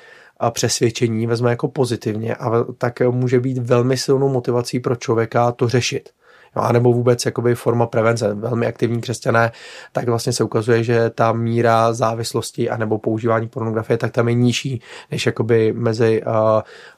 [0.51, 6.09] přesvědčení vezme jako pozitivně, a tak může být velmi silnou motivací pro člověka to řešit.
[6.55, 8.33] Jo, a nebo vůbec jakoby forma prevence.
[8.33, 9.51] Velmi aktivní křesťané,
[9.91, 14.33] tak vlastně se ukazuje, že ta míra závislosti a nebo používání pornografie, tak tam je
[14.33, 14.81] nižší,
[15.11, 16.33] než jakoby mezi uh,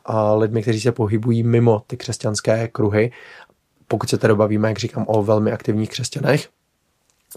[0.10, 3.12] uh, lidmi, kteří se pohybují mimo ty křesťanské kruhy.
[3.88, 6.50] Pokud se tedy bavíme, jak říkám, o velmi aktivních křesťanech.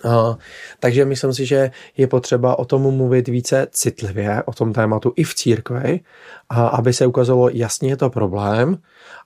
[0.05, 0.35] Uh,
[0.81, 5.25] takže myslím si, že je potřeba o tom mluvit více citlivě, o tom tématu i
[5.25, 6.01] v církvi,
[6.51, 8.79] aby se ukázalo, jasně je to problém,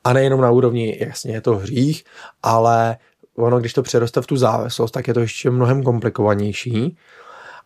[0.04, 2.04] a nejenom na úrovni, jasně je to hřích,
[2.42, 2.96] ale
[3.36, 6.96] ono, když to přeroste v tu závislost, tak je to ještě mnohem komplikovanější.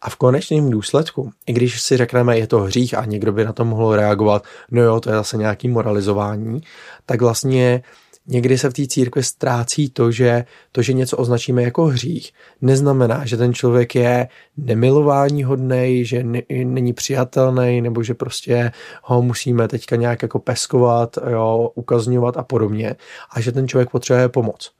[0.02, 3.52] A v konečném důsledku, i když si řekneme, je to hřích a někdo by na
[3.52, 6.60] to mohl reagovat, no jo, to je zase nějaký moralizování,
[7.06, 7.82] tak vlastně
[8.26, 13.26] někdy se v té církvi ztrácí to, že to, že něco označíme jako hřích, neznamená,
[13.26, 18.72] že ten člověk je nemilování hodnej, že ne, není přijatelný, nebo že prostě
[19.02, 22.96] ho musíme teďka nějak jako peskovat, jo, ukazňovat a podobně,
[23.30, 24.72] a že ten člověk potřebuje pomoc.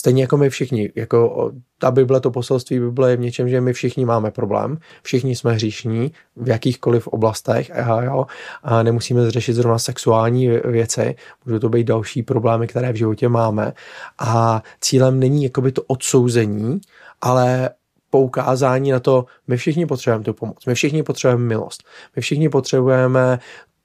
[0.00, 3.72] Stejně jako my všichni, jako ta Bible, to poselství Bible je v něčem, že my
[3.72, 8.26] všichni máme problém, všichni jsme hříšní v jakýchkoliv oblastech a, jo,
[8.62, 11.14] a nemusíme řešit zrovna sexuální věci,
[11.46, 13.72] můžou to být další problémy, které v životě máme.
[14.18, 16.80] A cílem není jakoby to odsouzení,
[17.20, 17.70] ale
[18.10, 21.82] poukázání na to, my všichni potřebujeme tu pomoc, my všichni potřebujeme milost,
[22.16, 23.38] my všichni potřebujeme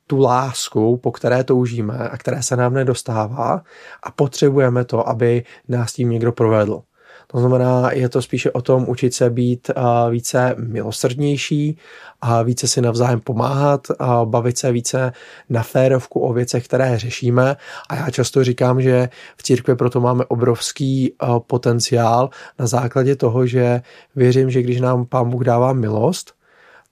[0.07, 3.61] tu lásku, po které toužíme a které se nám nedostává
[4.03, 6.81] a potřebujeme to, aby nás tím někdo provedl.
[7.27, 9.71] To znamená, je to spíše o tom učit se být
[10.09, 11.77] více milosrdnější
[12.21, 15.11] a více si navzájem pomáhat a bavit se více
[15.49, 17.55] na férovku o věcech, které řešíme.
[17.89, 21.13] A já často říkám, že v církvi proto máme obrovský
[21.47, 22.29] potenciál
[22.59, 23.81] na základě toho, že
[24.15, 26.34] věřím, že když nám Pán Bůh dává milost,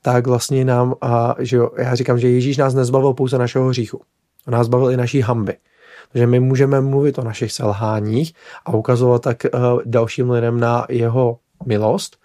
[0.06, 4.02] tak vlastně nám, a, že jo, já říkám, že Ježíš nás nezbavil pouze našeho hříchu.
[4.48, 5.58] On nás bavil i naší hamby.
[6.12, 8.34] Takže my můžeme mluvit o našich selháních
[8.66, 12.18] a ukazovat tak uh, dalším lidem na jeho milost.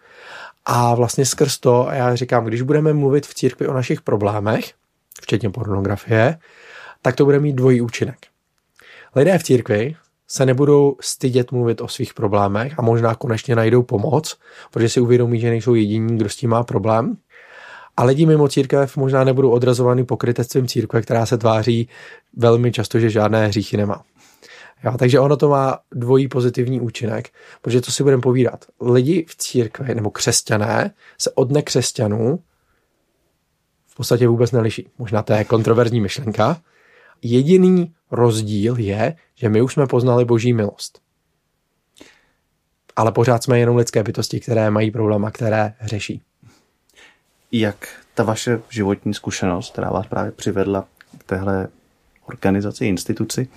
[0.66, 4.72] A vlastně skrz to, já říkám, když budeme mluvit v církvi o našich problémech,
[5.22, 6.38] včetně pornografie,
[7.02, 8.18] tak to bude mít dvojí účinek.
[9.16, 9.96] Lidé v církvi
[10.28, 14.38] se nebudou stydět mluvit o svých problémech a možná konečně najdou pomoc,
[14.70, 17.16] protože si uvědomí, že nejsou jediní, kdo s tím má problém.
[17.98, 21.88] A lidi mimo církev možná nebudou odrazovaný pokrytectvím církve, která se tváří
[22.36, 24.02] velmi často, že žádné hříchy nemá.
[24.84, 27.30] Jo, takže ono to má dvojí pozitivní účinek,
[27.62, 28.64] protože to si budeme povídat.
[28.80, 32.38] Lidi v církvi nebo křesťané se od nekřesťanů
[33.86, 34.88] v podstatě vůbec neliší.
[34.98, 36.60] Možná to je kontroverzní myšlenka.
[37.22, 41.00] Jediný rozdíl je, že my už jsme poznali boží milost.
[42.96, 46.22] Ale pořád jsme jenom lidské bytosti, které mají problém a které řeší.
[47.52, 50.84] Jak ta vaše životní zkušenost, která vás právě přivedla
[51.18, 51.68] k téhle
[52.26, 53.48] organizaci, instituci,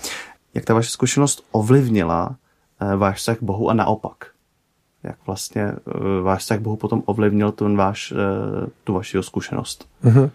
[0.53, 2.35] jak ta vaše zkušenost ovlivnila
[2.81, 4.25] eh, váš vztah k Bohu a naopak?
[5.03, 8.15] Jak vlastně eh, váš vztah k Bohu potom ovlivnil ten váš, eh,
[8.83, 9.89] tu vaši zkušenost?
[10.03, 10.29] Mm-hmm.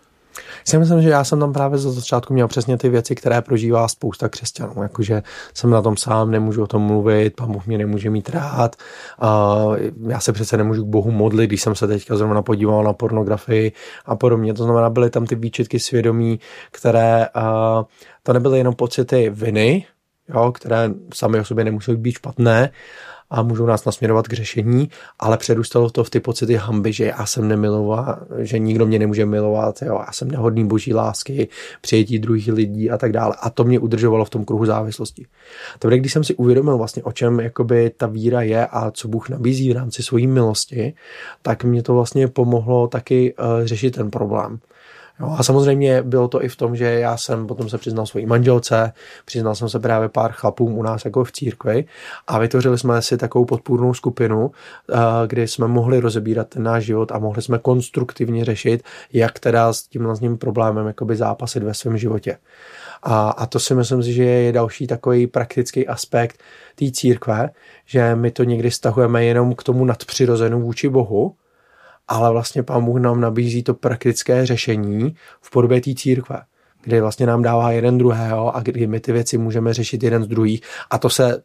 [0.72, 3.88] Já myslím, že já jsem tam právě za začátku měl přesně ty věci, které prožívá
[3.88, 4.82] spousta křesťanů.
[4.82, 5.22] Jakože
[5.54, 8.76] jsem na tom sám, nemůžu o tom mluvit, pán Bůh mě nemůže mít rád.
[9.22, 9.76] Uh,
[10.08, 13.72] já se přece nemůžu k Bohu modlit, když jsem se teďka zrovna podíval na pornografii
[14.06, 14.54] a podobně.
[14.54, 17.84] To znamená, byly tam ty výčitky svědomí, které uh,
[18.22, 19.86] to nebyly jenom pocity viny,
[20.28, 22.70] jo, které sami o sobě nemusí být špatné,
[23.30, 27.26] a můžou nás nasměrovat k řešení, ale předůstalo to v ty pocity hamby, že já
[27.26, 31.48] jsem nemiloval, že nikdo mě nemůže milovat, jo, já jsem nehodný boží lásky,
[31.80, 33.34] přijetí druhých lidí a tak dále.
[33.40, 35.26] A to mě udržovalo v tom kruhu závislosti.
[35.78, 39.28] To když jsem si uvědomil vlastně, o čem jakoby ta víra je a co Bůh
[39.28, 40.94] nabízí v rámci svojí milosti,
[41.42, 44.58] tak mě to vlastně pomohlo taky uh, řešit ten problém.
[45.20, 48.26] Jo, a samozřejmě bylo to i v tom, že já jsem potom se přiznal svojí
[48.26, 48.92] manželce,
[49.24, 51.84] přiznal jsem se právě pár chlapům u nás jako v církvi
[52.26, 54.50] a vytvořili jsme si takovou podpůrnou skupinu,
[54.92, 54.96] eh,
[55.26, 59.82] kdy jsme mohli rozebírat ten náš život a mohli jsme konstruktivně řešit, jak teda s
[59.82, 62.38] tím tím problémem jakoby zápasit ve svém životě.
[63.02, 66.40] A, a to si myslím, že je další takový praktický aspekt
[66.74, 67.50] té církve,
[67.86, 71.34] že my to někdy stahujeme jenom k tomu nadpřirozenu vůči Bohu,
[72.08, 76.42] ale vlastně pán Bůh nám nabízí to praktické řešení v podobě té církve,
[76.82, 80.26] kdy vlastně nám dává jeden druhého a kdy my ty věci můžeme řešit jeden z
[80.26, 80.60] druhých.
[80.90, 81.42] A to se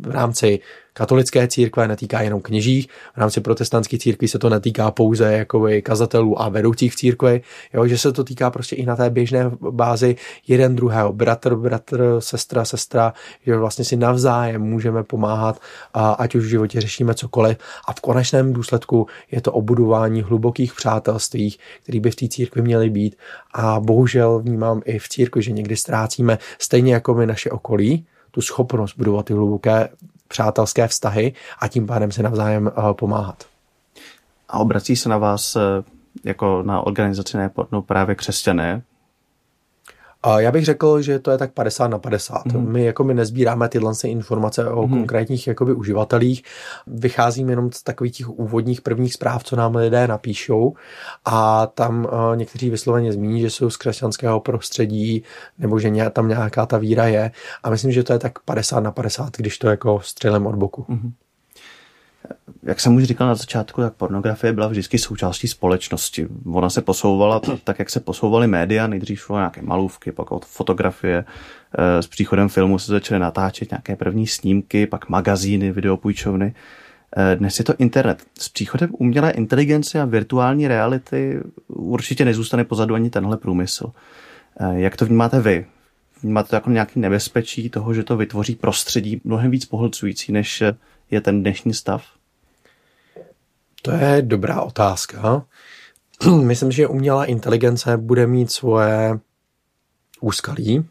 [0.00, 0.60] v rámci
[0.94, 6.42] katolické církve netýká jenom kněží, v rámci protestantské církve se to netýká pouze jakoby kazatelů
[6.42, 7.42] a vedoucích v církvi,
[7.74, 10.16] jo, že se to týká prostě i na té běžné bázi
[10.46, 13.12] jeden druhého, bratr, bratr, sestra, sestra,
[13.46, 15.60] že vlastně si navzájem můžeme pomáhat,
[15.94, 17.58] a ať už v životě řešíme cokoliv.
[17.88, 22.90] A v konečném důsledku je to obudování hlubokých přátelství, které by v té církvi měly
[22.90, 23.16] být.
[23.54, 28.40] A bohužel vnímám i v církvi, že někdy ztrácíme stejně jako my naše okolí, tu
[28.40, 29.88] schopnost budovat ty hluboké
[30.28, 33.44] přátelské vztahy a tím pádem se navzájem eh, pomáhat.
[34.48, 35.60] A obrací se na vás eh,
[36.24, 38.82] jako na organizaci nepornou právě křesťané,
[40.38, 42.44] já bych řekl, že to je tak 50 na 50.
[42.44, 42.72] Mm.
[42.72, 44.88] My jako my nezbíráme tyhle informace o mm.
[44.88, 46.42] konkrétních jakoby uživatelích,
[46.86, 50.74] vycházíme jenom z takových těch úvodních prvních zpráv, co nám lidé napíšou
[51.24, 55.22] a tam uh, někteří vysloveně zmíní, že jsou z křesťanského prostředí
[55.58, 57.30] nebo že ně, tam nějaká ta víra je
[57.62, 60.84] a myslím, že to je tak 50 na 50, když to jako střelem od boku.
[60.88, 61.12] Mm
[62.64, 66.26] jak jsem už říkal na začátku, tak pornografie byla vždycky součástí společnosti.
[66.46, 71.24] Ona se posouvala tak, jak se posouvaly média, nejdřív šlo nějaké malůvky, pak fotografie.
[71.78, 76.54] Eh, s příchodem filmu se začaly natáčet nějaké první snímky, pak magazíny, videopůjčovny.
[77.16, 78.22] Eh, dnes je to internet.
[78.38, 83.92] S příchodem umělé inteligence a virtuální reality určitě nezůstane pozadu ani tenhle průmysl.
[84.60, 85.66] Eh, jak to vnímáte vy?
[86.22, 90.62] Vnímáte to jako nějaký nebezpečí toho, že to vytvoří prostředí mnohem víc pohlcující, než
[91.10, 92.04] je ten dnešní stav?
[93.82, 95.46] To je dobrá otázka.
[96.42, 99.18] Myslím, že umělá inteligence bude mít svoje
[100.20, 100.88] úskalí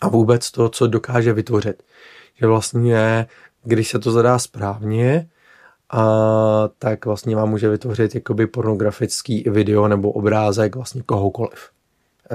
[0.00, 1.82] a vůbec to, co dokáže vytvořit.
[2.34, 3.26] Že vlastně,
[3.64, 5.28] když se to zadá správně,
[5.90, 6.04] a
[6.78, 11.70] tak vlastně vám může vytvořit jakoby pornografický video nebo obrázek vlastně kohokoliv.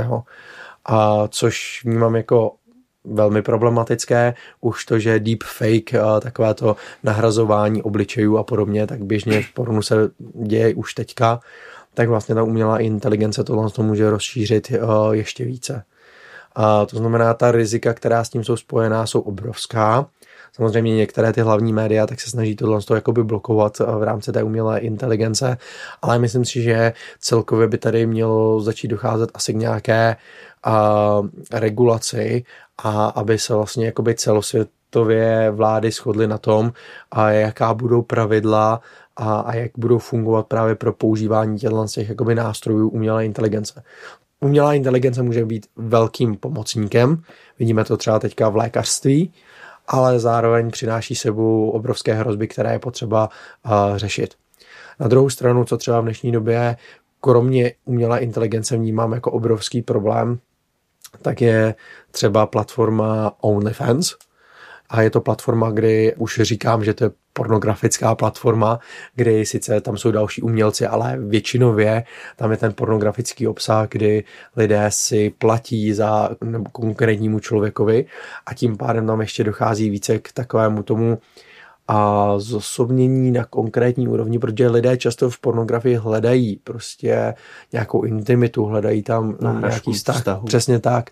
[0.04, 0.24] Jo.
[0.86, 2.56] A což vnímám jako
[3.06, 4.34] velmi problematické.
[4.62, 9.96] Už to, že deepfake, takové to nahrazování obličejů a podobně, tak běžně v pornu se
[10.34, 11.40] děje už teďka,
[11.94, 14.72] tak vlastně ta umělá inteligence tohle to může rozšířit
[15.12, 15.84] ještě více.
[16.56, 20.08] A to znamená, ta rizika, která s tím jsou spojená, jsou obrovská.
[20.54, 24.44] Samozřejmě některé ty hlavní média tak se snaží tohle to jakoby blokovat v rámci té
[24.44, 25.58] umělé inteligence,
[26.02, 30.16] ale myslím si, že celkově by tady mělo začít docházet asi k nějaké
[30.68, 32.44] uh, regulaci
[32.78, 36.74] a aby se vlastně jakoby celosvětově vlády shodly na tom,
[37.12, 38.82] a jaká budou pravidla
[39.16, 43.84] a, a jak budou fungovat právě pro používání těchto těch jakoby nástrojů umělé inteligence.
[44.40, 47.22] Umělá inteligence může být velkým pomocníkem,
[47.60, 49.34] vidíme to třeba teďka v lékařství,
[49.88, 53.30] ale zároveň přináší sebou obrovské hrozby, které je potřeba
[53.66, 54.34] uh, řešit.
[55.00, 56.78] Na druhou stranu, co třeba v dnešní době
[57.22, 60.40] kromě umělé inteligence vnímám jako obrovský problém,
[61.22, 61.76] tak je
[62.12, 64.16] třeba platforma OnlyFans.
[64.90, 68.80] A je to platforma, kdy už říkám, že to je pornografická platforma,
[69.16, 72.04] kdy sice tam jsou další umělci, ale většinově
[72.36, 74.24] tam je ten pornografický obsah, kdy
[74.56, 76.30] lidé si platí za
[76.72, 78.06] konkrétnímu člověkovi
[78.46, 81.18] a tím pádem tam ještě dochází více k takovému tomu
[81.88, 87.34] a zosobnění na konkrétní úrovni, protože lidé často v pornografii hledají prostě
[87.74, 90.46] nějakou intimitu, hledají tam na nějaký vztah, vztahu.
[90.46, 91.12] přesně tak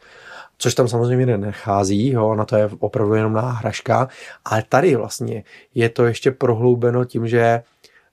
[0.58, 4.08] což tam samozřejmě nenechází, jo, na to je opravdu jenom náhražka,
[4.46, 5.44] ale tady vlastně
[5.76, 7.64] je to ještě prohloubeno tím, že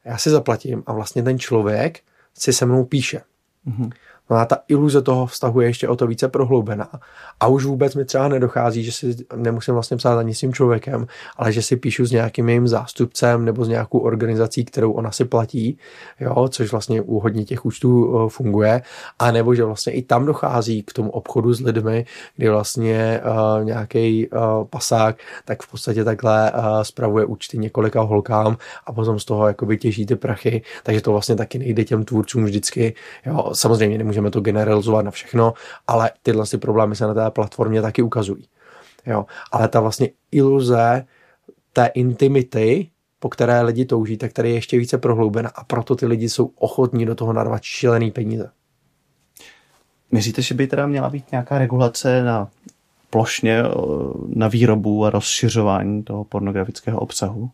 [0.04, 2.00] já si zaplatím a vlastně ten člověk
[2.34, 3.22] si se mnou píše.
[3.66, 3.90] Mm-hmm.
[4.30, 6.88] No a ta iluze toho vztahu je ještě o to více prohloubená.
[7.40, 11.06] A už vůbec mi třeba nedochází, že si nemusím vlastně psát ani s tím člověkem,
[11.36, 15.24] ale že si píšu s nějakým jejím zástupcem nebo s nějakou organizací, kterou ona si
[15.24, 15.78] platí,
[16.20, 18.82] jo, což vlastně u hodně těch účtů eh, funguje.
[19.18, 22.06] A nebo že vlastně i tam dochází k tomu obchodu s lidmi,
[22.36, 28.56] kdy vlastně uh, nějaký uh, pasák tak v podstatě takhle uh, spravuje účty několika holkám
[28.86, 32.44] a potom z toho jakoby těží ty prachy, takže to vlastně taky nejde těm tvůrcům
[32.44, 32.94] vždycky.
[33.26, 35.54] Jo, samozřejmě nemůže nemůžeme to generalizovat na všechno,
[35.86, 38.48] ale tyhle si problémy se na té platformě taky ukazují.
[39.06, 39.26] Jo.
[39.52, 41.06] Ale ta vlastně iluze
[41.72, 46.06] té intimity, po které lidi touží, tak tady je ještě více prohloubena a proto ty
[46.06, 48.50] lidi jsou ochotní do toho narvat šílený peníze.
[50.12, 52.48] Myslíte, že by teda měla být nějaká regulace na
[53.10, 53.62] plošně
[54.28, 57.50] na výrobu a rozšiřování toho pornografického obsahu?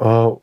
[0.00, 0.36] Uh,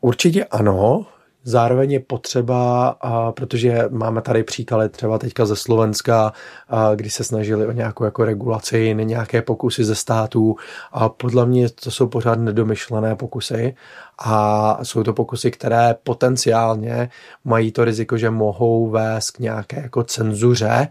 [0.00, 1.06] určitě ano.
[1.48, 6.32] Zároveň je potřeba, a protože máme tady příklady třeba teďka ze Slovenska,
[6.68, 10.56] a kdy se snažili o nějakou jako regulaci, nějaké pokusy ze států
[10.92, 13.74] a podle mě to jsou pořád nedomyšlené pokusy
[14.18, 17.10] a jsou to pokusy, které potenciálně
[17.44, 20.88] mají to riziko, že mohou vést k nějaké jako cenzuře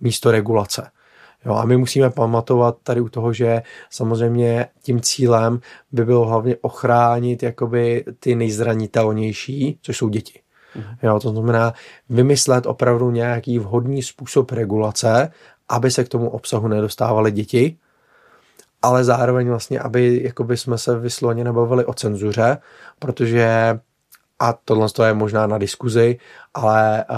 [0.00, 0.90] místo regulace.
[1.46, 5.60] Jo, a my musíme pamatovat tady u toho, že samozřejmě tím cílem
[5.92, 10.40] by bylo hlavně ochránit jakoby ty nejzranitelnější, což jsou děti.
[10.74, 10.96] Mhm.
[11.02, 11.72] Jo, to znamená
[12.08, 15.32] vymyslet opravdu nějaký vhodný způsob regulace,
[15.68, 17.76] aby se k tomu obsahu nedostávaly děti,
[18.82, 22.58] ale zároveň vlastně, aby jakoby jsme se vysloveně nebavili o cenzuře,
[22.98, 23.78] protože
[24.38, 26.18] a tohle je možná na diskuzi,
[26.54, 27.16] ale uh,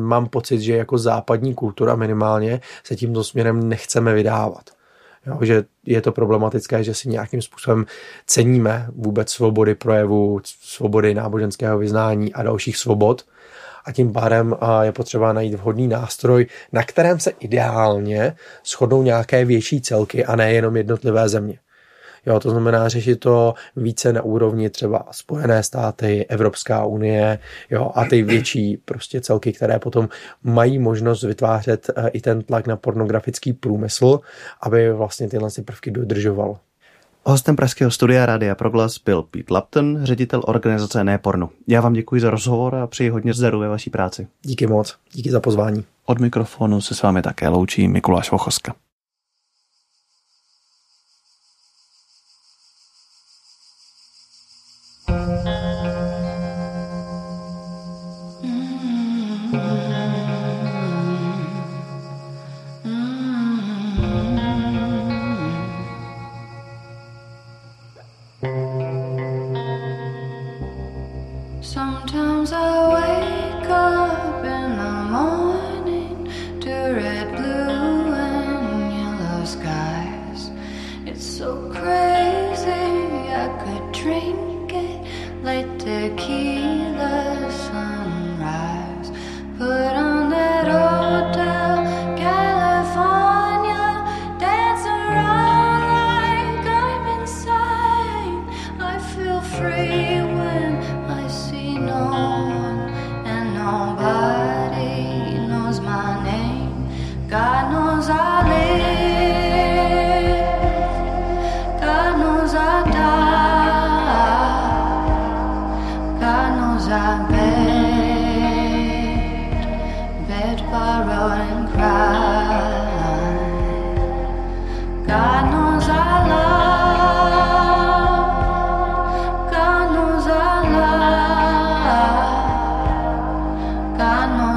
[0.00, 4.70] mám pocit, že jako západní kultura minimálně se tímto směrem nechceme vydávat.
[5.26, 7.86] Jo, že je to problematické, že si nějakým způsobem
[8.26, 13.24] ceníme vůbec svobody projevu, svobody náboženského vyznání a dalších svobod.
[13.84, 19.80] A tím pádem je potřeba najít vhodný nástroj, na kterém se ideálně shodnou nějaké větší
[19.80, 21.58] celky a ne jenom jednotlivé země.
[22.26, 27.38] Jo, to znamená řešit to více na úrovni třeba Spojené státy, Evropská unie,
[27.70, 30.08] jo, a ty větší prostě celky, které potom
[30.42, 34.20] mají možnost vytvářet eh, i ten tlak na pornografický průmysl,
[34.60, 36.58] aby vlastně tyhle prvky dodržoval.
[37.24, 41.50] Hostem Pražského studia Rádia Proglas byl Pete Lapton, ředitel organizace Neporno.
[41.68, 44.26] Já vám děkuji za rozhovor a přeji hodně zdaru ve vaší práci.
[44.42, 45.84] Díky moc, díky za pozvání.
[46.06, 48.74] Od mikrofonu se s vámi také loučí Mikuláš Vochoska.